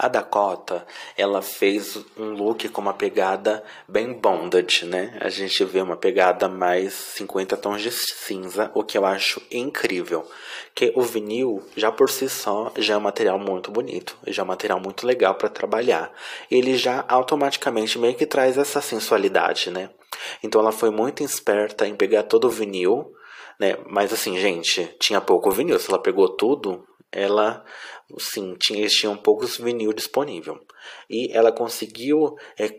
A 0.01 0.07
Dakota, 0.07 0.83
ela 1.15 1.43
fez 1.43 1.95
um 2.17 2.31
look 2.31 2.67
com 2.69 2.81
uma 2.81 2.91
pegada 2.91 3.63
bem 3.87 4.11
bondage, 4.13 4.83
né? 4.83 5.15
A 5.21 5.29
gente 5.29 5.63
vê 5.63 5.79
uma 5.79 5.95
pegada 5.95 6.49
mais 6.49 6.91
50 6.91 7.55
tons 7.55 7.83
de 7.83 7.91
cinza, 7.91 8.71
o 8.73 8.83
que 8.83 8.97
eu 8.97 9.05
acho 9.05 9.39
incrível. 9.51 10.27
Que 10.73 10.91
o 10.95 11.03
vinil, 11.03 11.63
já 11.75 11.91
por 11.91 12.09
si 12.09 12.27
só, 12.27 12.71
já 12.77 12.95
é 12.95 12.97
um 12.97 13.01
material 13.01 13.37
muito 13.37 13.69
bonito, 13.69 14.17
já 14.25 14.41
é 14.41 14.43
um 14.43 14.47
material 14.47 14.79
muito 14.79 15.05
legal 15.05 15.35
para 15.35 15.49
trabalhar. 15.49 16.11
Ele 16.49 16.75
já 16.75 17.05
automaticamente 17.07 17.99
meio 17.99 18.15
que 18.15 18.25
traz 18.25 18.57
essa 18.57 18.81
sensualidade, 18.81 19.69
né? 19.69 19.91
Então 20.41 20.61
ela 20.61 20.71
foi 20.71 20.89
muito 20.89 21.21
esperta 21.21 21.87
em 21.87 21.93
pegar 21.93 22.23
todo 22.23 22.45
o 22.45 22.49
vinil, 22.49 23.13
né? 23.59 23.77
Mas 23.85 24.11
assim, 24.11 24.35
gente, 24.39 24.83
tinha 24.99 25.21
pouco 25.21 25.51
vinil. 25.51 25.77
Se 25.77 25.91
ela 25.91 26.01
pegou 26.01 26.27
tudo, 26.27 26.87
ela 27.11 27.63
sim 28.17 28.55
tinha, 28.59 28.87
tinham 28.87 29.17
poucos 29.17 29.57
vinil 29.57 29.93
disponível 29.93 30.59
e 31.09 31.31
ela 31.35 31.51
conseguiu 31.51 32.35
é, 32.59 32.69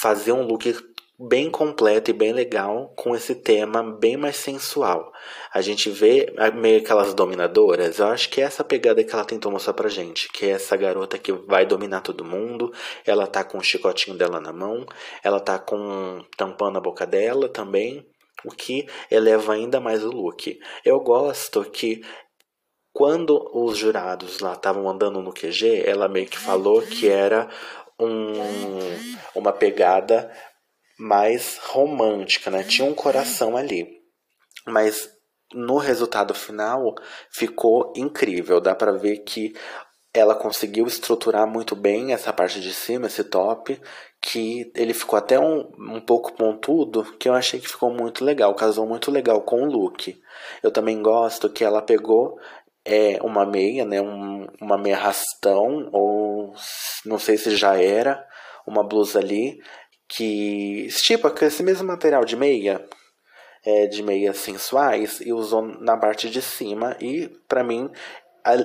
fazer 0.00 0.32
um 0.32 0.46
look 0.46 0.72
bem 1.18 1.50
completo 1.50 2.10
e 2.10 2.14
bem 2.14 2.32
legal 2.32 2.92
com 2.94 3.16
esse 3.16 3.34
tema 3.34 3.82
bem 3.82 4.16
mais 4.16 4.36
sensual. 4.36 5.10
A 5.52 5.62
gente 5.62 5.88
vê 5.88 6.32
meio 6.54 6.80
aquelas 6.80 7.14
dominadoras, 7.14 7.98
eu 7.98 8.06
acho 8.08 8.28
que 8.28 8.40
é 8.40 8.44
essa 8.44 8.62
pegada 8.62 9.02
que 9.02 9.14
ela 9.14 9.24
tentou 9.24 9.50
mostrar 9.50 9.72
pra 9.72 9.88
gente, 9.88 10.28
que 10.30 10.44
é 10.46 10.50
essa 10.50 10.76
garota 10.76 11.18
que 11.18 11.32
vai 11.32 11.64
dominar 11.64 12.02
todo 12.02 12.24
mundo, 12.24 12.70
ela 13.06 13.26
tá 13.26 13.42
com 13.42 13.56
o 13.58 13.62
chicotinho 13.62 14.16
dela 14.16 14.40
na 14.40 14.52
mão, 14.52 14.84
ela 15.22 15.40
tá 15.40 15.58
com 15.58 16.22
tampando 16.36 16.76
a 16.76 16.82
boca 16.82 17.06
dela 17.06 17.48
também, 17.48 18.06
o 18.44 18.50
que 18.50 18.86
eleva 19.10 19.54
ainda 19.54 19.80
mais 19.80 20.04
o 20.04 20.10
look. 20.10 20.58
Eu 20.84 21.00
gosto 21.00 21.64
que 21.64 22.02
quando 22.96 23.50
os 23.52 23.76
jurados 23.76 24.40
lá 24.40 24.54
estavam 24.54 24.88
andando 24.88 25.20
no 25.20 25.30
QG, 25.30 25.82
ela 25.84 26.08
meio 26.08 26.26
que 26.26 26.38
falou 26.38 26.80
que 26.80 27.06
era 27.06 27.46
um, 28.00 28.32
uma 29.34 29.52
pegada 29.52 30.32
mais 30.98 31.58
romântica, 31.58 32.50
né? 32.50 32.62
Tinha 32.62 32.88
um 32.88 32.94
coração 32.94 33.54
ali. 33.54 33.86
Mas 34.66 35.10
no 35.52 35.76
resultado 35.76 36.32
final 36.32 36.94
ficou 37.30 37.92
incrível. 37.94 38.62
Dá 38.62 38.74
para 38.74 38.92
ver 38.92 39.18
que 39.18 39.52
ela 40.14 40.34
conseguiu 40.34 40.86
estruturar 40.86 41.46
muito 41.46 41.76
bem 41.76 42.14
essa 42.14 42.32
parte 42.32 42.62
de 42.62 42.72
cima, 42.72 43.08
esse 43.08 43.24
top, 43.24 43.78
que 44.22 44.72
ele 44.74 44.94
ficou 44.94 45.18
até 45.18 45.38
um, 45.38 45.70
um 45.78 46.00
pouco 46.00 46.32
pontudo, 46.32 47.04
que 47.18 47.28
eu 47.28 47.34
achei 47.34 47.60
que 47.60 47.68
ficou 47.68 47.90
muito 47.90 48.24
legal, 48.24 48.54
casou 48.54 48.86
muito 48.86 49.10
legal 49.10 49.42
com 49.42 49.64
o 49.64 49.70
look. 49.70 50.18
Eu 50.62 50.70
também 50.70 51.02
gosto 51.02 51.50
que 51.50 51.62
ela 51.62 51.82
pegou 51.82 52.38
é, 52.86 53.18
uma 53.20 53.44
meia, 53.44 53.84
né, 53.84 54.00
um, 54.00 54.46
uma 54.60 54.78
meia 54.78 54.96
rastão, 54.96 55.88
ou 55.92 56.54
não 57.04 57.18
sei 57.18 57.36
se 57.36 57.56
já 57.56 57.76
era, 57.76 58.24
uma 58.64 58.84
blusa 58.84 59.18
ali, 59.18 59.60
que 60.08 60.86
tipo 61.02 61.28
esse 61.44 61.64
mesmo 61.64 61.86
material 61.86 62.24
de 62.24 62.36
meia, 62.36 62.86
é, 63.64 63.86
de 63.86 64.02
meias 64.04 64.38
sensuais, 64.38 65.20
e 65.20 65.32
usou 65.32 65.62
na 65.62 65.96
parte 65.96 66.30
de 66.30 66.40
cima, 66.40 66.96
e 67.00 67.28
para 67.48 67.64
mim 67.64 67.90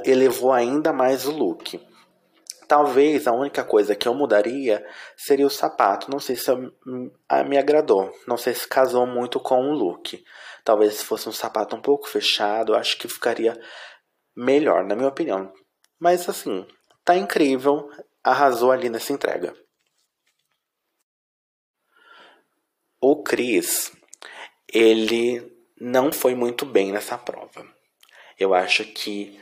elevou 0.05 0.53
ainda 0.53 0.93
mais 0.93 1.25
o 1.25 1.31
look. 1.31 1.79
Talvez 2.67 3.27
a 3.27 3.34
única 3.34 3.63
coisa 3.65 3.95
que 3.95 4.07
eu 4.07 4.13
mudaria 4.13 4.86
seria 5.17 5.45
o 5.45 5.49
sapato. 5.49 6.10
Não 6.10 6.19
sei 6.19 6.38
se 6.38 6.49
me 7.45 7.57
agradou. 7.57 8.10
Não 8.25 8.38
sei 8.38 8.53
se 8.53 8.65
casou 8.65 9.05
muito 9.05 9.41
com 9.41 9.60
o 9.60 9.73
look. 9.73 10.23
Talvez 10.63 10.93
se 10.93 11.03
fosse 11.03 11.27
um 11.27 11.34
sapato 11.34 11.75
um 11.75 11.81
pouco 11.81 12.07
fechado, 12.07 12.73
acho 12.73 12.97
que 12.97 13.10
ficaria 13.10 13.60
melhor, 14.36 14.84
na 14.84 14.96
minha 14.96 15.10
opinião. 15.10 15.54
Mas 16.00 16.28
assim, 16.28 16.65
tá 17.04 17.15
incrível. 17.15 17.89
Arrasou 18.24 18.72
ali 18.72 18.89
nessa 18.89 19.13
entrega. 19.13 19.56
O 23.00 23.24
Chris, 23.24 23.91
ele 24.72 25.52
não 25.80 26.12
foi 26.12 26.36
muito 26.36 26.65
bem 26.65 26.91
nessa 26.91 27.17
prova. 27.17 27.65
Eu 28.38 28.54
acho 28.54 28.86
que 28.86 29.39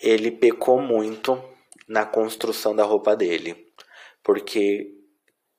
ele 0.00 0.30
pecou 0.30 0.80
muito 0.80 1.42
na 1.86 2.06
construção 2.06 2.74
da 2.74 2.84
roupa 2.84 3.14
dele. 3.14 3.70
Porque 4.22 4.90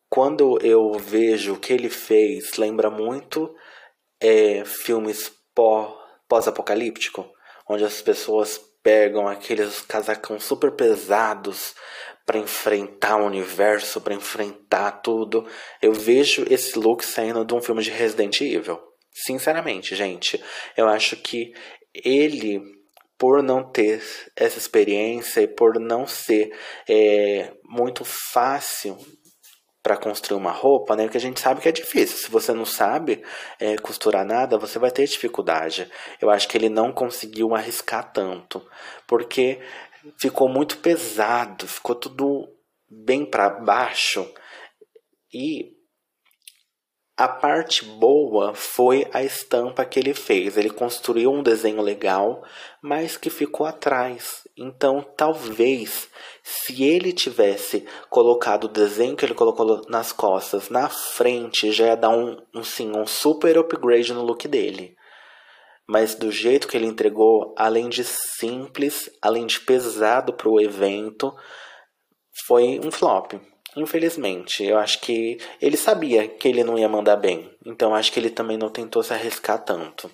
quando 0.10 0.60
eu 0.66 0.94
vejo 0.94 1.54
o 1.54 1.60
que 1.60 1.74
ele 1.74 1.90
fez, 1.90 2.58
lembra 2.58 2.90
muito 2.90 3.56
é, 4.20 4.66
filmes 4.66 5.32
pós-apocalíptico, 6.28 7.32
onde 7.68 7.84
as 7.84 8.02
pessoas 8.02 8.60
pegam 8.84 9.28
aqueles 9.28 9.82
casacão 9.82 10.40
super 10.40 10.72
pesados 10.72 11.74
para 12.26 12.38
enfrentar 12.38 13.18
o 13.18 13.26
universo, 13.26 14.02
para 14.02 14.14
enfrentar 14.14 14.92
tudo. 15.04 15.48
Eu 15.82 15.94
vejo 15.94 16.46
esse 16.50 16.78
look 16.78 17.04
saindo 17.04 17.46
de 17.46 17.54
um 17.54 17.62
filme 17.62 17.84
de 17.84 17.92
Resident 17.92 18.42
Evil. 18.42 18.80
Sinceramente, 19.12 19.96
gente, 19.96 20.44
eu 20.76 20.88
acho 20.88 21.16
que 21.16 21.54
ele 21.94 22.62
por 23.18 23.42
não 23.42 23.64
ter 23.64 24.04
essa 24.36 24.58
experiência 24.58 25.42
e 25.42 25.48
por 25.48 25.80
não 25.80 26.06
ser 26.06 26.54
é, 26.88 27.54
muito 27.64 28.04
fácil 28.04 28.98
para 29.86 29.98
construir 29.98 30.36
uma 30.36 30.52
roupa, 30.52 30.96
né? 30.96 31.04
Porque 31.04 31.20
a 31.20 31.22
gente 31.22 31.40
sabe 31.40 31.62
que 31.62 31.70
é 31.70 31.72
difícil. 31.72 32.18
Se 32.18 32.32
você 32.32 32.52
não 32.52 32.66
sabe 32.66 33.24
é, 33.60 33.76
costurar 33.76 34.26
nada, 34.26 34.58
você 34.58 34.80
vai 34.80 34.90
ter 34.90 35.06
dificuldade. 35.06 35.88
Eu 36.20 36.32
acho 36.32 36.48
que 36.48 36.58
ele 36.58 36.70
não 36.70 36.92
conseguiu 36.92 37.54
arriscar 37.54 38.12
tanto, 38.12 38.68
porque 39.06 39.62
ficou 40.20 40.50
muito 40.50 40.80
pesado, 40.80 41.68
ficou 41.68 41.94
tudo 41.94 42.52
bem 42.90 43.30
para 43.30 43.48
baixo 43.48 44.28
e 45.32 45.76
a 47.16 47.28
parte 47.28 47.86
boa 47.86 48.56
foi 48.56 49.08
a 49.14 49.22
estampa 49.22 49.86
que 49.86 50.00
ele 50.00 50.16
fez. 50.16 50.58
Ele 50.58 50.72
construiu 50.72 51.32
um 51.32 51.44
desenho 51.44 51.84
legal, 51.84 52.44
mas 52.82 53.18
que 53.18 53.30
ficou 53.30 53.68
atrás. 53.68 54.45
Então, 54.58 55.06
talvez, 55.18 56.10
se 56.42 56.82
ele 56.82 57.12
tivesse 57.12 57.86
colocado 58.10 58.66
o 58.66 58.70
desenho 58.70 59.16
que 59.16 59.26
ele 59.26 59.34
colocou 59.34 59.82
nas 59.90 60.14
costas 60.14 60.70
na 60.70 60.88
frente, 60.88 61.74
já 61.74 61.88
ia 61.88 61.98
dar 61.98 62.10
um, 62.10 62.38
um, 62.54 62.64
sim, 62.64 62.90
um 62.96 63.06
super 63.06 63.58
upgrade 63.58 64.14
no 64.14 64.24
look 64.24 64.48
dele. 64.48 64.96
Mas 65.86 66.16
do 66.16 66.32
jeito 66.32 66.70
que 66.70 66.78
ele 66.78 66.88
entregou, 66.88 67.54
além 67.58 67.90
de 67.90 68.06
simples, 68.06 69.10
além 69.22 69.46
de 69.46 69.60
pesado 69.60 70.32
para 70.32 70.50
o 70.50 70.60
evento, 70.62 71.36
foi 72.48 72.80
um 72.82 72.90
flop. 72.90 73.34
Infelizmente, 73.76 74.64
eu 74.64 74.78
acho 74.78 75.02
que 75.02 75.38
ele 75.62 75.76
sabia 75.76 76.30
que 76.30 76.48
ele 76.48 76.64
não 76.64 76.80
ia 76.80 76.88
mandar 76.88 77.18
bem, 77.18 77.54
então 77.66 77.94
acho 77.94 78.10
que 78.10 78.18
ele 78.18 78.30
também 78.30 78.58
não 78.58 78.70
tentou 78.70 79.04
se 79.04 79.14
arriscar 79.14 79.62
tanto. 79.66 80.10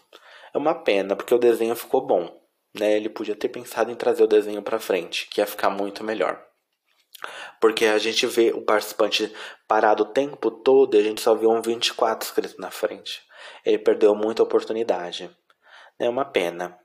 É 0.52 0.58
uma 0.58 0.74
pena, 0.74 1.16
porque 1.16 1.34
o 1.34 1.38
desenho 1.38 1.76
ficou 1.76 2.06
bom, 2.06 2.41
né? 2.74 2.96
Ele 2.96 3.10
podia 3.10 3.36
ter 3.36 3.50
pensado 3.50 3.92
em 3.92 3.96
trazer 3.96 4.24
o 4.24 4.28
desenho 4.28 4.62
para 4.62 4.80
frente, 4.80 5.28
que 5.30 5.42
ia 5.42 5.48
ficar 5.48 5.70
muito 5.70 6.04
melhor. 6.04 6.44
Porque 7.60 7.86
a 7.86 7.98
gente 7.98 8.26
vê 8.26 8.52
o 8.52 8.62
participante 8.62 9.32
parado 9.68 10.04
o 10.04 10.12
tempo 10.12 10.50
todo 10.50 10.96
e 10.96 11.00
a 11.00 11.04
gente 11.04 11.22
só 11.22 11.36
vê 11.36 11.46
um 11.46 11.62
24 11.62 12.28
escrito 12.28 12.60
na 12.60 12.72
frente. 12.72 13.22
Ele 13.66 13.78
perdeu 13.78 14.16
muita 14.16 14.42
oportunidade. 14.42 15.30
É 16.00 16.10
uma 16.10 16.26
pena. 16.26 16.78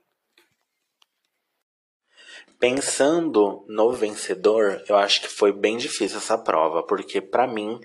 Pensando 2.58 3.64
no 3.68 3.92
vencedor, 3.92 4.82
eu 4.88 4.96
acho 4.96 5.22
que 5.22 5.28
foi 5.28 5.52
bem 5.52 5.76
difícil 5.76 6.18
essa 6.18 6.38
prova, 6.38 6.82
porque 6.82 7.20
para 7.20 7.46
mim 7.46 7.78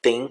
tem 0.00 0.30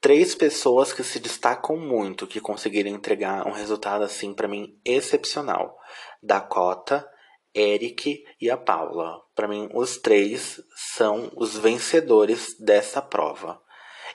três 0.00 0.34
pessoas 0.34 0.92
que 0.92 1.02
se 1.04 1.20
destacam 1.20 1.76
muito, 1.76 2.26
que 2.26 2.40
conseguiram 2.40 2.90
entregar 2.90 3.46
um 3.46 3.52
resultado 3.52 4.02
assim 4.02 4.32
para 4.32 4.48
mim 4.48 4.78
excepcional. 4.84 5.76
Dakota, 6.22 7.06
Eric 7.54 8.24
e 8.40 8.50
a 8.50 8.56
Paula. 8.56 9.20
Para 9.34 9.48
mim, 9.48 9.68
os 9.74 9.98
três 9.98 10.60
são 10.96 11.30
os 11.36 11.56
vencedores 11.56 12.56
dessa 12.58 13.02
prova. 13.02 13.60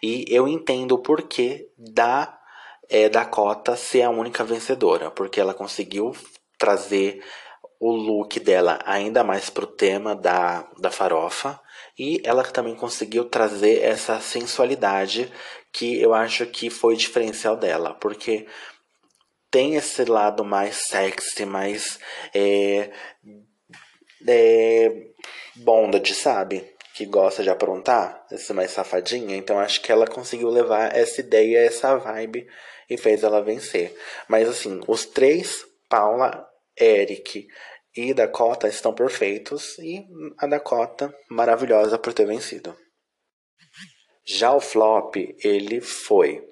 E 0.01 0.25
eu 0.27 0.47
entendo 0.47 0.93
o 0.93 1.01
porquê 1.01 1.69
da 1.77 2.37
é, 2.89 3.09
Dakota 3.09 3.75
ser 3.75 4.03
a 4.03 4.09
única 4.09 4.43
vencedora, 4.43 5.11
porque 5.11 5.39
ela 5.39 5.53
conseguiu 5.53 6.15
trazer 6.57 7.23
o 7.79 7.91
look 7.91 8.39
dela 8.39 8.79
ainda 8.85 9.23
mais 9.23 9.49
pro 9.49 9.67
tema 9.67 10.15
da, 10.15 10.67
da 10.79 10.89
farofa. 10.89 11.59
E 11.97 12.21
ela 12.25 12.43
também 12.43 12.75
conseguiu 12.75 13.25
trazer 13.25 13.81
essa 13.81 14.19
sensualidade 14.19 15.31
que 15.75 16.01
eu 16.01 16.13
acho 16.13 16.45
que 16.45 16.69
foi 16.69 16.93
o 16.93 16.97
diferencial 16.97 17.57
dela, 17.57 17.93
porque 17.95 18.47
tem 19.51 19.75
esse 19.75 20.05
lado 20.05 20.45
mais 20.45 20.87
sexy, 20.87 21.45
mais 21.45 21.99
é, 22.33 22.91
é, 24.25 25.07
bondage, 25.57 26.15
sabe? 26.15 26.73
Que 26.93 27.05
gosta 27.05 27.43
de 27.43 27.49
aprontar, 27.49 28.25
esse 28.31 28.53
mais 28.53 28.71
safadinha. 28.71 29.35
Então 29.35 29.59
acho 29.59 29.81
que 29.81 29.91
ela 29.91 30.07
conseguiu 30.07 30.47
levar 30.47 30.95
essa 30.95 31.19
ideia, 31.19 31.65
essa 31.65 31.97
vibe 31.97 32.47
e 32.89 32.95
fez 32.97 33.21
ela 33.21 33.43
vencer. 33.43 33.93
Mas 34.29 34.47
assim, 34.47 34.79
os 34.87 35.05
três, 35.05 35.65
Paula, 35.89 36.47
Eric 36.79 37.47
e 37.93 38.13
Dakota 38.13 38.69
estão 38.69 38.93
perfeitos 38.93 39.77
e 39.79 40.05
a 40.37 40.47
Dakota 40.47 41.13
maravilhosa 41.29 41.97
por 41.97 42.13
ter 42.13 42.25
vencido. 42.25 42.73
Já 44.25 44.53
o 44.53 44.59
flop, 44.59 45.15
ele 45.43 45.79
foi 45.81 46.43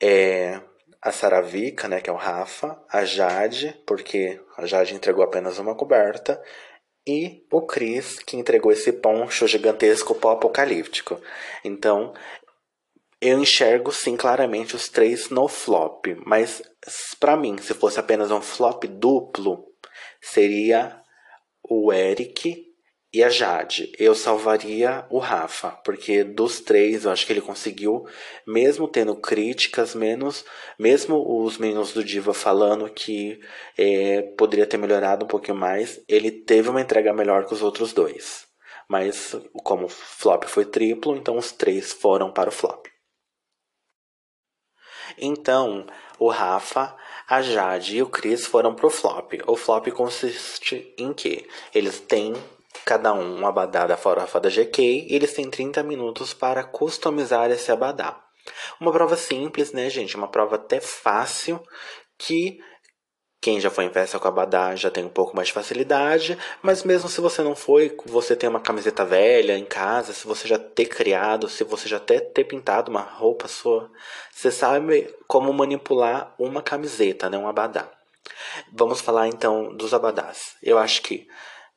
é, 0.00 0.60
a 1.00 1.10
Saravika, 1.10 1.88
né, 1.88 2.00
que 2.00 2.10
é 2.10 2.12
o 2.12 2.16
Rafa, 2.16 2.78
a 2.90 3.04
Jade, 3.04 3.80
porque 3.86 4.40
a 4.56 4.66
Jade 4.66 4.94
entregou 4.94 5.24
apenas 5.24 5.58
uma 5.58 5.74
coberta, 5.74 6.42
e 7.06 7.46
o 7.50 7.62
Chris, 7.62 8.18
que 8.18 8.36
entregou 8.36 8.72
esse 8.72 8.92
poncho 8.92 9.46
gigantesco 9.46 10.14
pó-apocalíptico. 10.14 11.20
Então, 11.64 12.12
eu 13.20 13.38
enxergo 13.38 13.92
sim 13.92 14.16
claramente 14.16 14.76
os 14.76 14.88
três 14.88 15.30
no 15.30 15.48
flop, 15.48 16.06
mas 16.26 16.60
para 17.18 17.36
mim, 17.36 17.56
se 17.58 17.72
fosse 17.72 17.98
apenas 17.98 18.30
um 18.30 18.42
flop 18.42 18.84
duplo, 18.84 19.64
seria 20.20 21.00
o 21.62 21.92
Eric 21.92 22.65
e 23.12 23.22
a 23.22 23.28
Jade. 23.28 23.92
Eu 23.98 24.14
salvaria 24.14 25.06
o 25.10 25.18
Rafa, 25.18 25.70
porque 25.84 26.24
dos 26.24 26.60
três 26.60 27.04
eu 27.04 27.10
acho 27.10 27.26
que 27.26 27.32
ele 27.32 27.40
conseguiu, 27.40 28.06
mesmo 28.46 28.88
tendo 28.88 29.16
críticas, 29.16 29.94
menos, 29.94 30.44
mesmo 30.78 31.42
os 31.42 31.58
meninos 31.58 31.92
do 31.92 32.04
Diva 32.04 32.34
falando 32.34 32.88
que 32.90 33.40
é, 33.78 34.22
poderia 34.36 34.66
ter 34.66 34.76
melhorado 34.76 35.24
um 35.24 35.28
pouquinho 35.28 35.56
mais, 35.56 36.00
ele 36.08 36.30
teve 36.30 36.68
uma 36.68 36.80
entrega 36.80 37.12
melhor 37.12 37.46
que 37.46 37.54
os 37.54 37.62
outros 37.62 37.92
dois. 37.92 38.46
Mas 38.88 39.34
como 39.64 39.86
o 39.86 39.88
flop 39.88 40.44
foi 40.44 40.64
triplo, 40.64 41.16
então 41.16 41.36
os 41.36 41.52
três 41.52 41.92
foram 41.92 42.30
para 42.30 42.50
o 42.50 42.52
flop. 42.52 42.86
Então, 45.18 45.86
o 46.18 46.28
Rafa, 46.28 46.96
a 47.28 47.42
Jade 47.42 47.96
e 47.96 48.02
o 48.02 48.08
Chris 48.08 48.46
foram 48.46 48.74
pro 48.74 48.90
flop. 48.90 49.34
O 49.46 49.56
flop 49.56 49.88
consiste 49.88 50.94
em 50.98 51.12
que 51.12 51.48
eles 51.74 52.00
têm 52.00 52.34
cada 52.86 53.12
um 53.12 53.40
um 53.40 53.46
abadá 53.46 53.84
da 53.84 53.96
farofa 53.96 54.38
da 54.38 54.48
GK 54.48 55.08
e 55.10 55.16
eles 55.16 55.32
têm 55.34 55.50
30 55.50 55.82
minutos 55.82 56.32
para 56.32 56.62
customizar 56.62 57.50
esse 57.50 57.72
abadá. 57.72 58.22
Uma 58.80 58.92
prova 58.92 59.16
simples, 59.16 59.72
né, 59.72 59.90
gente? 59.90 60.16
Uma 60.16 60.28
prova 60.28 60.54
até 60.54 60.80
fácil 60.80 61.60
que 62.16 62.60
Quem 63.40 63.60
já 63.60 63.70
foi 63.70 63.84
em 63.84 63.92
festa 63.92 64.18
com 64.18 64.28
abadá 64.28 64.74
já 64.76 64.90
tem 64.90 65.04
um 65.04 65.08
pouco 65.08 65.34
mais 65.36 65.48
de 65.48 65.54
facilidade, 65.54 66.38
mas 66.62 66.84
mesmo 66.84 67.08
se 67.08 67.20
você 67.20 67.42
não 67.42 67.54
foi, 67.54 67.96
você 68.06 68.34
tem 68.34 68.48
uma 68.48 68.60
camiseta 68.60 69.04
velha 69.04 69.58
em 69.58 69.64
casa, 69.64 70.12
se 70.12 70.26
você 70.26 70.48
já 70.48 70.58
ter 70.58 70.86
criado, 70.86 71.48
se 71.48 71.62
você 71.64 71.88
já 71.88 71.98
até 71.98 72.18
ter 72.20 72.44
pintado 72.44 72.90
uma 72.90 73.02
roupa 73.02 73.46
sua, 73.46 73.90
você 74.32 74.50
sabe 74.50 75.14
como 75.28 75.52
manipular 75.52 76.34
uma 76.38 76.62
camiseta, 76.62 77.28
né, 77.28 77.36
um 77.38 77.48
abadá. 77.48 77.88
Vamos 78.72 79.00
falar 79.00 79.28
então 79.28 79.74
dos 79.76 79.92
abadás. 79.94 80.56
Eu 80.62 80.78
acho 80.78 81.02
que 81.02 81.28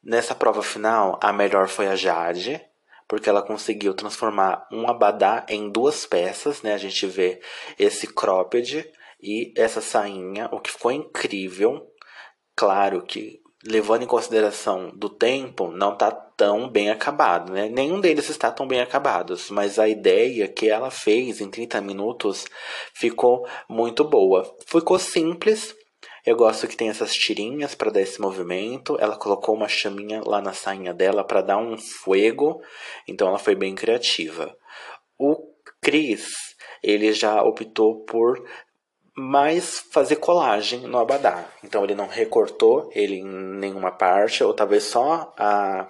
nessa 0.04 0.36
prova 0.36 0.62
final 0.62 1.20
a 1.22 1.32
melhor 1.32 1.68
foi 1.68 1.88
a 1.88 1.96
Jade, 1.96 2.62
porque 3.08 3.30
ela 3.30 3.42
conseguiu 3.42 3.94
transformar 3.94 4.68
um 4.72 4.88
abadá 4.88 5.46
em 5.50 5.70
duas 5.70 6.06
peças, 6.06 6.62
né? 6.62 6.74
A 6.74 6.78
gente 6.78 7.06
vê 7.08 7.42
esse 7.78 8.08
cropped 8.08 8.90
e 9.22 9.54
essa 9.58 9.82
sainha, 9.82 10.48
o 10.52 10.60
que 10.60 10.72
ficou 10.72 10.92
incrível. 10.92 11.92
Claro 12.56 13.02
que 13.02 13.42
levando 13.66 14.04
em 14.04 14.08
consideração 14.08 14.90
do 14.96 15.10
tempo, 15.10 15.70
não 15.72 15.94
está 15.94 16.12
tão 16.12 16.70
bem 16.70 16.90
acabado, 16.90 17.52
né? 17.52 17.68
Nenhum 17.68 18.00
deles 18.00 18.30
está 18.30 18.50
tão 18.52 18.68
bem 18.68 18.80
acabados, 18.80 19.50
mas 19.50 19.78
a 19.78 19.88
ideia 19.90 20.48
que 20.48 20.70
ela 20.70 20.90
fez 20.90 21.42
em 21.42 21.50
30 21.50 21.82
minutos 21.82 22.46
ficou 22.94 23.46
muito 23.68 24.04
boa. 24.04 24.50
Ficou 24.66 24.98
simples. 24.98 25.76
Eu 26.26 26.36
gosto 26.36 26.68
que 26.68 26.76
tem 26.76 26.90
essas 26.90 27.14
tirinhas 27.14 27.76
para 27.76 27.92
dar 27.92 28.02
esse 28.02 28.20
movimento. 28.20 28.98
Ela 29.00 29.16
colocou 29.16 29.56
uma 29.56 29.68
chaminha 29.68 30.22
lá 30.26 30.42
na 30.42 30.54
sainha 30.54 30.94
dela 30.94 31.24
para 31.24 31.42
dar 31.42 31.58
um 31.58 31.78
fuego, 31.78 32.62
então 33.08 33.28
ela 33.28 33.40
foi 33.40 33.56
bem 33.56 33.74
criativa. 33.76 34.56
O 35.18 35.38
Chris, 35.82 36.34
ele 36.84 37.14
já 37.14 37.42
optou 37.42 38.04
por 38.06 38.44
mas 39.20 39.84
fazer 39.92 40.16
colagem 40.16 40.82
no 40.82 40.98
abadá. 40.98 41.46
Então 41.64 41.84
ele 41.84 41.94
não 41.94 42.08
recortou 42.08 42.90
ele 42.94 43.16
em 43.16 43.26
nenhuma 43.26 43.92
parte, 43.92 44.44
ou 44.44 44.54
talvez 44.54 44.84
só 44.84 45.34
a, 45.38 45.90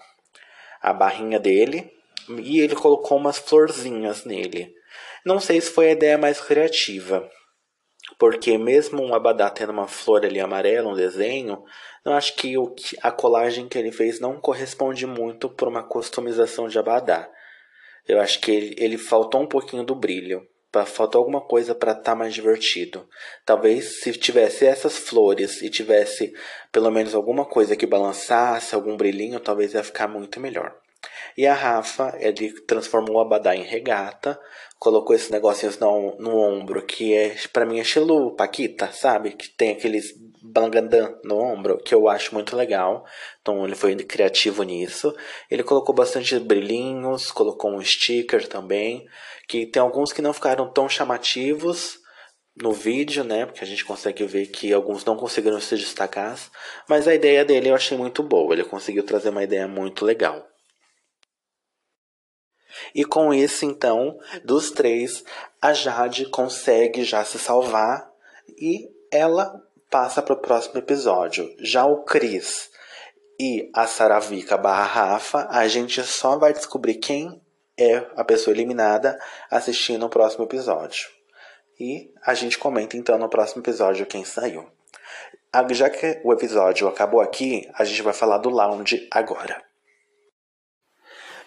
a 0.82 0.94
barrinha 0.94 1.40
dele, 1.40 1.92
e 2.28 2.60
ele 2.60 2.76
colocou 2.76 3.18
umas 3.18 3.38
florzinhas 3.38 4.26
nele. 4.26 4.74
Não 5.24 5.40
sei 5.40 5.62
se 5.62 5.70
foi 5.72 5.90
a 5.90 5.92
ideia 5.92 6.18
mais 6.18 6.42
criativa, 6.42 7.30
porque 8.20 8.58
mesmo 8.58 9.02
um 9.02 9.16
abadá 9.16 9.50
tendo 9.50 9.72
uma 9.72 9.88
flor 9.88 10.24
ali 10.26 10.40
amarela, 10.40 10.92
um 10.92 10.96
desenho, 10.96 11.64
eu 12.06 12.14
acho 12.14 12.36
que 12.36 12.58
o, 12.58 12.76
a 13.02 13.12
colagem 13.12 13.68
que 13.68 13.78
ele 13.78 13.92
fez 13.92 14.20
não 14.20 14.40
corresponde 14.40 15.08
muito 15.08 15.50
para 15.50 15.70
uma 15.70 15.82
customização 15.82 16.68
de 16.68 16.78
abadá. 16.78 17.28
Eu 18.08 18.20
acho 18.20 18.40
que 18.42 18.52
ele, 18.52 18.76
ele 18.78 18.98
faltou 18.98 19.42
um 19.42 19.48
pouquinho 19.48 19.84
do 19.84 19.96
brilho 19.96 20.46
faltou 20.86 21.20
alguma 21.20 21.42
coisa 21.42 21.74
para 21.74 21.92
estar 21.92 22.04
tá 22.04 22.16
mais 22.16 22.34
divertido. 22.34 23.08
Talvez 23.46 24.02
se 24.02 24.12
tivesse 24.14 24.66
essas 24.66 24.98
flores 24.98 25.62
e 25.62 25.70
tivesse 25.70 26.32
pelo 26.72 26.92
menos 26.92 27.16
alguma 27.16 27.46
coisa 27.46 27.76
que 27.76 27.88
balançasse, 27.88 28.76
algum 28.76 28.96
brilhinho, 28.96 29.40
talvez 29.40 29.74
ia 29.74 29.84
ficar 29.84 30.08
muito 30.08 30.40
melhor. 30.40 30.76
E 31.38 31.48
a 31.48 31.54
Rafa, 31.54 32.16
ele 32.20 32.52
transformou 32.62 33.16
o 33.16 33.20
abadá 33.20 33.56
em 33.56 33.64
regata, 33.64 34.40
colocou 34.78 35.16
esses 35.16 35.30
negocinhos 35.30 35.80
no, 35.80 36.18
no 36.18 36.38
ombro, 36.38 36.86
que 36.86 37.14
é 37.14 37.36
para 37.54 37.66
mim 37.66 37.80
é 37.80 37.82
estilo 37.82 38.36
Paquita, 38.36 38.92
sabe? 38.92 39.32
Que 39.32 39.50
tem 39.50 39.72
aqueles 39.72 40.14
bangandã 40.42 41.16
no 41.24 41.38
ombro, 41.38 41.78
que 41.78 41.94
eu 41.94 42.08
acho 42.08 42.34
muito 42.34 42.56
legal. 42.56 43.06
Então 43.42 43.66
ele 43.66 43.76
foi 43.76 43.96
criativo 43.96 44.64
nisso. 44.64 45.16
Ele 45.50 45.64
colocou 45.64 45.94
bastante 45.94 46.38
brilhinhos, 46.40 47.32
colocou 47.32 47.72
um 47.72 47.84
sticker 47.84 48.48
também, 48.48 49.06
que 49.48 49.66
tem 49.66 49.82
alguns 49.82 50.12
que 50.12 50.22
não 50.22 50.34
ficaram 50.34 50.72
tão 50.72 50.90
chamativos 50.90 52.00
no 52.62 52.72
vídeo, 52.74 53.24
né? 53.24 53.46
Porque 53.46 53.64
a 53.64 53.68
gente 53.68 53.86
consegue 53.86 54.26
ver 54.26 54.48
que 54.48 54.74
alguns 54.74 55.06
não 55.06 55.16
conseguiram 55.16 55.60
se 55.62 55.78
destacar, 55.78 56.38
mas 56.88 57.08
a 57.08 57.16
ideia 57.16 57.46
dele 57.46 57.70
eu 57.70 57.76
achei 57.76 57.98
muito 57.98 58.22
boa. 58.24 58.54
Ele 58.54 58.64
conseguiu 58.64 59.04
trazer 59.04 59.30
uma 59.30 59.44
ideia 59.44 59.68
muito 59.68 60.04
legal. 60.06 60.46
E 62.94 63.06
com 63.06 63.34
isso, 63.34 63.66
então, 63.66 64.18
dos 64.44 64.72
três, 64.72 65.24
a 65.62 65.74
Jade 65.74 66.26
consegue 66.26 67.04
já 67.04 67.24
se 67.24 67.38
salvar 67.40 68.10
e 68.58 68.90
ela 69.12 69.62
passa 69.90 70.22
para 70.22 70.34
o 70.34 70.42
próximo 70.42 70.78
episódio. 70.78 71.54
Já 71.60 71.86
o 71.86 72.04
Chris 72.04 72.70
e 73.40 73.70
a 73.74 73.88
Saravica 73.88 74.58
barra 74.58 74.84
Rafa, 74.84 75.48
a 75.50 75.68
gente 75.68 76.04
só 76.04 76.38
vai 76.38 76.54
descobrir 76.54 76.96
quem 76.96 77.42
é 77.78 78.06
a 78.16 78.24
pessoa 78.24 78.54
eliminada 78.54 79.18
assistindo 79.50 80.06
o 80.06 80.10
próximo 80.10 80.44
episódio. 80.44 81.08
E 81.80 82.14
a 82.26 82.34
gente 82.34 82.58
comenta 82.58 82.98
então 82.98 83.18
no 83.18 83.30
próximo 83.30 83.62
episódio 83.62 84.06
quem 84.06 84.26
saiu. 84.26 84.70
Já 85.72 85.90
que 85.90 86.20
o 86.24 86.34
episódio 86.34 86.88
acabou 86.88 87.22
aqui, 87.22 87.70
a 87.74 87.86
gente 87.86 88.02
vai 88.02 88.14
falar 88.14 88.38
do 88.40 88.50
lounge 88.50 89.08
agora. 89.10 89.69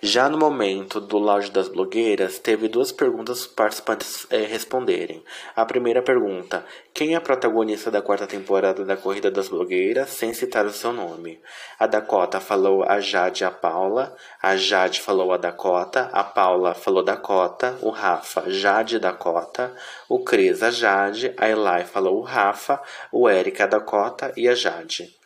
Já 0.05 0.29
no 0.29 0.37
momento 0.37 1.01
do 1.01 1.17
lounge 1.17 1.49
das 1.53 1.69
blogueiras, 1.69 2.37
teve 2.37 2.67
duas 2.67 2.91
perguntas 2.91 3.47
para 3.47 3.71
os 3.71 3.79
participantes 3.79 4.27
é, 4.31 4.39
responderem. 4.39 5.23
A 5.55 5.65
primeira 5.65 6.03
pergunta: 6.03 6.67
quem 6.93 7.15
é 7.15 7.17
a 7.17 7.21
protagonista 7.21 7.89
da 7.89 8.03
quarta 8.03 8.27
temporada 8.27 8.85
da 8.85 8.97
Corrida 8.97 9.31
das 9.31 9.49
Blogueiras, 9.49 10.11
sem 10.11 10.35
citar 10.35 10.67
o 10.67 10.73
seu 10.73 10.93
nome? 10.93 11.41
A 11.79 11.87
Dakota 11.87 12.41
falou 12.41 12.83
a 12.83 12.99
Jade 12.99 13.45
e 13.45 13.47
a 13.47 13.51
Paula, 13.53 14.13
a 14.43 14.57
Jade 14.57 15.01
falou 15.01 15.33
a 15.33 15.37
Dakota, 15.37 16.11
a 16.13 16.25
Paula 16.25 16.75
falou 16.75 17.05
Dakota, 17.05 17.79
o 17.81 17.91
Rafa, 17.91 18.51
Jade 18.51 18.97
e 18.97 18.99
Dakota, 18.99 19.73
o 20.09 20.19
Cris, 20.25 20.65
a 20.65 20.73
Jade, 20.73 21.33
a 21.37 21.49
Eli 21.49 21.85
falou 21.85 22.19
o 22.19 22.23
Rafa, 22.23 22.83
o 23.13 23.31
Eric, 23.31 23.63
a 23.63 23.67
Dakota 23.67 24.33
e 24.37 24.49
a 24.49 24.55
Jade 24.57 25.22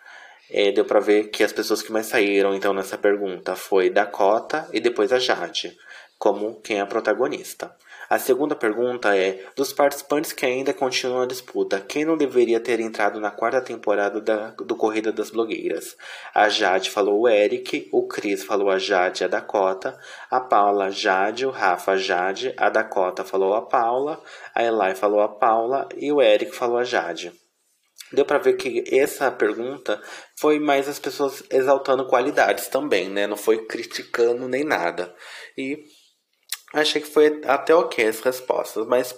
é, 0.50 0.70
deu 0.72 0.84
para 0.84 1.00
ver 1.00 1.28
que 1.28 1.42
as 1.42 1.52
pessoas 1.52 1.82
que 1.82 1.92
mais 1.92 2.06
saíram 2.06 2.54
então 2.54 2.72
nessa 2.72 2.96
pergunta 2.96 3.56
foi 3.56 3.90
Dakota 3.90 4.68
e 4.72 4.80
depois 4.80 5.12
a 5.12 5.18
Jade, 5.18 5.76
como 6.18 6.60
quem 6.60 6.78
é 6.78 6.80
a 6.80 6.86
protagonista. 6.86 7.74
A 8.08 8.20
segunda 8.20 8.54
pergunta 8.54 9.16
é: 9.16 9.44
dos 9.56 9.72
participantes 9.72 10.32
que 10.32 10.46
ainda 10.46 10.72
continuam 10.72 11.22
a 11.22 11.26
disputa, 11.26 11.80
quem 11.80 12.04
não 12.04 12.16
deveria 12.16 12.60
ter 12.60 12.78
entrado 12.78 13.20
na 13.20 13.32
quarta 13.32 13.60
temporada 13.60 14.20
da, 14.20 14.50
do 14.50 14.76
Corrida 14.76 15.10
das 15.10 15.30
Blogueiras? 15.30 15.96
A 16.32 16.48
Jade 16.48 16.88
falou 16.88 17.22
o 17.22 17.28
Eric, 17.28 17.88
o 17.90 18.06
Chris 18.06 18.44
falou 18.44 18.70
a 18.70 18.78
Jade 18.78 19.22
e 19.22 19.24
a 19.24 19.28
Dakota, 19.28 19.98
a 20.30 20.38
Paula 20.38 20.88
Jade, 20.88 21.46
o 21.46 21.50
Rafa 21.50 21.96
Jade, 21.96 22.54
a 22.56 22.70
Dakota 22.70 23.24
falou 23.24 23.54
a 23.54 23.62
Paula, 23.62 24.22
a 24.54 24.62
Eli 24.62 24.94
falou 24.94 25.20
a 25.20 25.28
Paula 25.28 25.88
e 25.96 26.12
o 26.12 26.22
Eric 26.22 26.54
falou 26.54 26.78
a 26.78 26.84
Jade. 26.84 27.32
Deu 28.12 28.24
para 28.24 28.38
ver 28.38 28.56
que 28.56 28.84
essa 28.92 29.30
pergunta 29.30 30.00
foi 30.38 30.60
mais 30.60 30.88
as 30.88 30.98
pessoas 30.98 31.42
exaltando 31.50 32.06
qualidades 32.06 32.68
também, 32.68 33.08
né? 33.08 33.26
Não 33.26 33.36
foi 33.36 33.66
criticando 33.66 34.48
nem 34.48 34.64
nada. 34.64 35.14
E 35.58 35.84
achei 36.72 37.00
que 37.00 37.08
foi 37.08 37.40
até 37.44 37.74
ok 37.74 38.06
as 38.06 38.20
respostas, 38.20 38.86
mas 38.86 39.14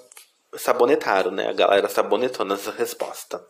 sabonetaram, 0.56 1.30
né? 1.30 1.48
A 1.48 1.52
galera 1.52 1.88
sabonetou 1.88 2.46
nessa 2.46 2.70
resposta. 2.70 3.44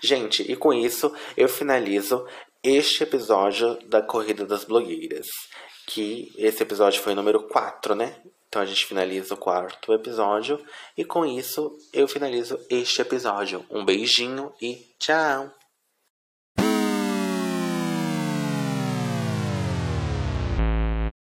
Gente, 0.00 0.42
e 0.42 0.54
com 0.54 0.72
isso 0.72 1.12
eu 1.36 1.48
finalizo 1.48 2.24
este 2.62 3.02
episódio 3.02 3.78
da 3.88 4.00
Corrida 4.00 4.46
das 4.46 4.64
Blogueiras. 4.64 5.26
Que 5.86 6.32
esse 6.36 6.62
episódio 6.62 7.00
foi 7.00 7.14
o 7.14 7.16
número 7.16 7.48
4, 7.48 7.94
né? 7.94 8.20
Então 8.48 8.62
a 8.62 8.66
gente 8.66 8.86
finaliza 8.86 9.34
o 9.34 9.36
quarto 9.36 9.92
episódio 9.92 10.58
e 10.96 11.04
com 11.04 11.24
isso 11.26 11.76
eu 11.92 12.08
finalizo 12.08 12.58
este 12.70 13.02
episódio. 13.02 13.64
Um 13.70 13.84
beijinho 13.84 14.52
e 14.60 14.86
tchau! 14.98 15.57